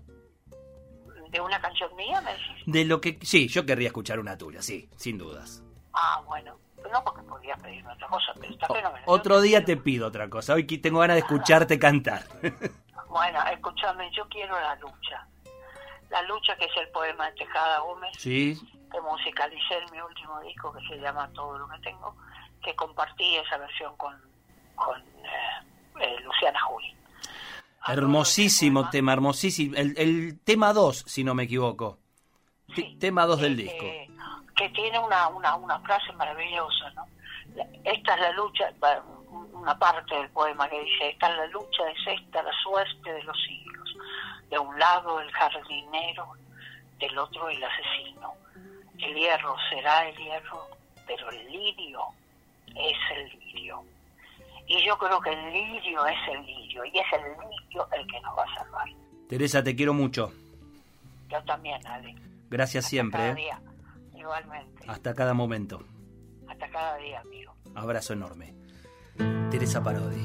¿De 1.31 1.41
una 1.41 1.61
canción 1.61 1.95
mía 1.95 2.23
me 2.23 2.33
De 2.73 2.85
lo 2.85 3.01
que 3.01 3.19
sí, 3.23 3.49
yo 3.49 3.67
querría 3.67 3.89
escuchar 3.89 4.19
una 4.19 4.39
tuya, 4.39 4.63
sí, 4.63 4.89
sin 4.97 5.19
dudas. 5.19 5.63
Ah, 5.93 6.23
bueno, 6.27 6.57
no 6.91 7.05
porque 7.05 7.23
podrías 7.23 7.61
pedirme 7.61 7.93
otra 7.93 8.09
cosa, 8.09 8.33
pero 8.41 8.53
está 8.53 8.67
fenomenal. 8.67 9.03
Otro 9.07 9.41
día 9.41 9.65
te 9.65 9.77
pido 9.77 10.07
otra 10.07 10.31
cosa, 10.31 10.55
hoy 10.55 10.65
tengo 10.65 11.01
ganas 11.01 11.17
de 11.17 11.21
escucharte 11.21 11.79
cantar. 11.79 12.23
bueno, 13.09 13.39
escúchame, 13.53 14.11
yo 14.17 14.27
quiero 14.29 14.59
la 14.59 14.75
lucha. 14.77 15.27
La 16.11 16.23
lucha, 16.23 16.57
que 16.57 16.65
es 16.65 16.77
el 16.81 16.89
poema 16.89 17.27
de 17.27 17.33
Tejada 17.37 17.81
Gómez, 17.81 18.13
sí. 18.17 18.59
Que 18.91 19.01
musicalicé 19.01 19.79
en 19.79 19.91
mi 19.93 20.01
último 20.01 20.41
disco, 20.41 20.73
que 20.73 20.87
se 20.89 21.01
llama 21.01 21.31
Todo 21.33 21.59
lo 21.59 21.69
que 21.69 21.79
tengo, 21.81 22.15
que 22.63 22.75
compartí 22.75 23.37
esa 23.37 23.59
versión 23.59 23.97
con, 23.97 24.15
con 24.75 25.01
eh, 25.01 26.01
eh, 26.01 26.21
Luciana 26.23 26.61
Juli. 26.63 26.95
Hermosísimo 27.87 28.91
tema, 28.91 29.13
hermosísimo. 29.13 29.77
El, 29.77 29.95
el 29.97 30.41
tema 30.41 30.73
2, 30.73 31.05
si 31.07 31.25
no 31.25 31.35
me 31.35 31.45
equivoco. 31.45 31.99
tema 32.99 33.25
2 33.27 33.41
del 33.41 33.57
disco. 33.57 33.87
Que 34.57 34.69
tiene 34.71 34.99
una, 34.99 35.29
una, 35.29 35.55
una 35.55 35.79
frase 35.81 36.13
maravillosa, 36.15 36.91
¿no? 36.91 37.07
Esta 37.85 38.15
es 38.15 38.21
la 38.21 38.33
lucha, 38.33 38.73
una 39.53 39.79
parte 39.79 40.15
del 40.15 40.29
poema 40.31 40.69
que 40.69 40.81
dice, 40.81 41.11
esta 41.11 41.31
es 41.31 41.37
la 41.37 41.47
lucha, 41.47 41.89
es 41.91 42.21
esta 42.21 42.43
la 42.43 42.53
suerte 42.63 43.13
de 43.13 43.23
los 43.23 43.37
siglos. 43.43 43.97
De 44.51 44.59
un 44.59 44.79
lado 44.79 45.21
el 45.21 45.31
jardinero, 45.33 46.35
del 46.99 47.19
otro 47.19 47.49
el 47.49 47.63
asesino. 47.63 48.35
El 48.99 49.15
hierro 49.15 49.55
será 49.71 50.09
el 50.09 50.17
hierro, 50.17 50.69
pero 51.07 51.31
el 51.31 51.53
lirio 51.53 52.01
es 52.75 52.97
el 53.17 53.39
lirio. 53.41 53.83
Y 54.67 54.85
yo 54.85 54.99
creo 54.99 55.21
que 55.21 55.31
el 55.31 55.53
lirio 55.53 56.07
es 56.07 56.19
el 56.31 56.45
lirio, 56.45 56.85
y 56.85 56.99
es 56.99 57.07
el 57.13 57.23
lirio 57.49 57.89
el 57.93 58.07
que 58.07 58.21
nos 58.21 58.37
va 58.37 58.45
a 58.45 58.55
salvar. 58.59 58.89
Teresa, 59.29 59.63
te 59.63 59.75
quiero 59.75 59.95
mucho. 59.95 60.33
Yo 61.29 61.43
también, 61.45 61.85
Ale. 61.87 62.15
Gracias 62.51 62.87
siempre. 62.87 63.19
Cada 63.19 63.33
¿eh? 63.33 63.35
día, 63.35 63.61
igualmente. 64.15 64.85
Hasta 64.87 65.15
cada 65.15 65.35
momento. 65.35 65.83
Hasta 66.49 66.69
cada 66.71 66.97
día, 66.97 67.21
amigo. 67.21 67.55
Abrazo 67.75 68.15
enorme. 68.15 68.55
Teresa 69.51 69.83
Parodi. 69.83 70.23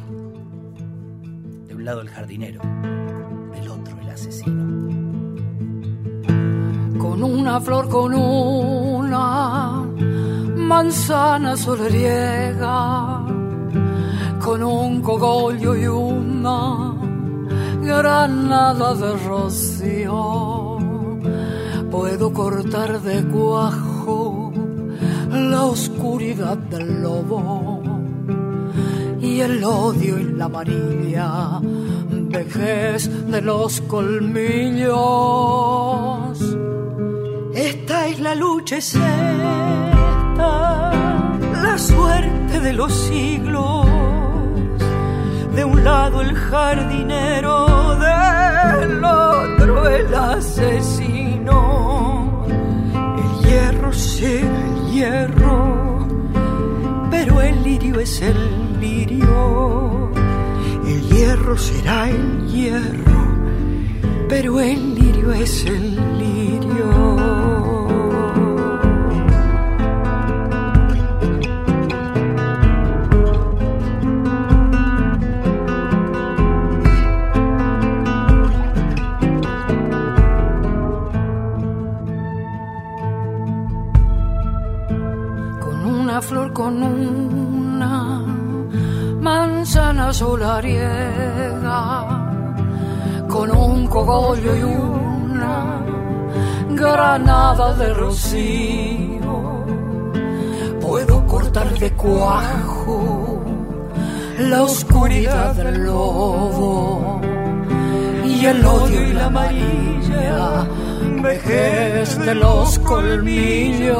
De 1.67 1.75
un 1.75 1.86
lado 1.86 2.01
el 2.01 2.09
jardinero, 2.09 2.62
del 2.62 3.67
otro 3.69 3.99
el 3.99 4.09
asesino. 4.09 5.03
Con 7.04 7.22
una 7.22 7.60
flor, 7.60 7.89
con 7.89 8.13
una 8.13 9.84
manzana 10.56 11.58
solariega, 11.58 13.26
con 14.42 14.63
un 14.63 15.02
cogollo 15.02 15.76
y 15.76 15.86
una 15.86 16.96
granada 17.82 18.94
de 18.96 19.18
rocío, 19.28 20.78
puedo 21.92 22.32
cortar 22.32 23.02
de 23.02 23.22
cuajo 23.28 24.54
la 25.30 25.66
oscuridad 25.66 26.56
del 26.56 27.04
lobo 27.04 27.84
y 29.20 29.42
el 29.42 29.62
odio 29.62 30.18
y 30.20 30.24
la 30.24 30.46
amarilla 30.46 31.60
vejez 32.30 33.10
de 33.30 33.42
los 33.42 33.82
colmillos. 33.82 34.94
Esta 37.56 38.08
es 38.08 38.20
la 38.20 38.34
lucha, 38.34 38.78
es 38.78 38.96
la 40.36 41.78
suerte 41.78 42.60
de 42.60 42.74
los 42.74 42.92
siglos. 42.92 43.86
De 45.56 45.63
un 45.63 45.84
lado 45.84 46.22
el 46.22 46.36
jardinero, 46.36 47.96
del 48.00 49.04
otro 49.04 49.88
el 49.88 50.16
asesino. 50.16 51.60
El 53.18 53.46
hierro 53.46 53.94
sí, 53.94 54.26
el 54.26 54.92
hierro, 54.92 56.08
pero 57.12 57.39
el 57.39 57.63
lirio 57.63 58.00
es 58.00 58.20
el 58.22 58.80
lirio. 58.80 60.12
El 60.88 61.02
hierro 61.10 61.56
será 61.56 62.10
el 62.10 62.48
hierro, 62.48 63.28
pero 64.28 64.60
el 64.60 64.96
lirio 64.96 65.34
es 65.34 65.66
el 65.66 65.96
lirio. 66.18 67.42
La 105.21 105.23
oscuridad 105.30 105.54
del 105.56 105.86
lobo 105.86 107.21
y 108.26 108.45
el 108.45 108.65
odio 108.65 109.08
y 109.08 109.13
la 109.13 109.26
amarilla 109.26 110.67
vejez 111.21 112.17
de 112.19 112.36
los 112.36 112.78
colmillos. 112.80 113.95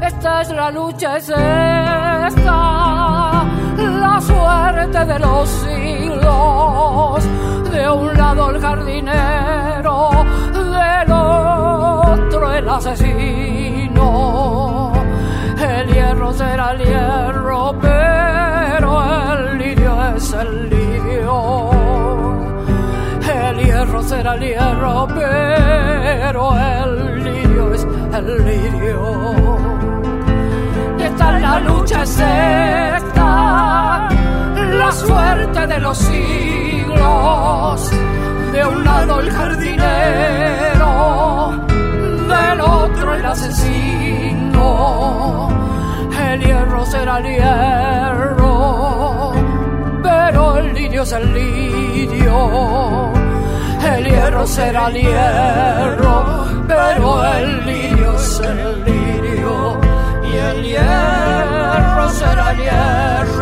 Esta 0.00 0.42
es 0.42 0.50
la 0.50 0.70
lucha, 0.70 1.16
es 1.16 1.28
esta 1.28 3.44
la 3.76 4.20
suerte 4.20 5.04
de 5.04 5.18
los 5.18 5.48
siglos. 5.48 7.24
De 7.70 7.88
un 7.88 8.14
lado 8.14 8.50
el 8.50 8.60
jardinero, 8.60 10.10
del 10.52 11.12
otro 11.12 12.52
el 12.52 12.68
asesino. 12.68 13.61
Lirio 20.44 21.70
es 23.20 23.28
el 23.28 23.58
hierro 23.64 24.02
será 24.02 24.34
el 24.34 24.40
hierro, 24.40 25.08
pero 25.14 26.56
el 26.58 27.24
lirio 27.24 27.74
es 27.74 27.86
el 28.14 28.44
lirio. 28.44 29.00
Y 30.98 31.02
esta 31.02 31.36
es 31.36 31.42
la 31.42 31.60
lucha, 31.60 32.02
es 32.02 32.18
la 34.74 34.90
suerte 34.92 35.66
de 35.66 35.78
los 35.78 35.98
siglos. 35.98 37.90
De 38.52 38.66
un 38.66 38.84
lado 38.84 39.20
el 39.20 39.30
jardinero, 39.30 40.90
del 42.28 42.60
otro 42.60 43.14
el 43.14 43.26
asesino. 43.26 44.68
El 46.30 46.40
hierro 46.40 46.84
será 46.86 47.18
el 47.18 47.26
hierro, 47.26 48.81
pero 50.24 50.58
el 50.58 50.74
lirio 50.74 51.02
es 51.02 51.12
el 51.12 51.34
lirio. 51.34 53.12
El 53.92 54.04
hierro 54.04 54.46
será 54.46 54.86
el 54.88 54.94
hierro, 54.94 56.14
pero 56.68 57.06
el 57.34 57.66
lirio 57.66 58.14
es 58.14 58.40
el 58.40 58.84
lirio. 58.84 59.80
Y 60.30 60.36
el 60.50 60.62
hierro 60.62 62.08
será 62.20 62.52
el 62.52 62.58
hierro, 62.64 63.41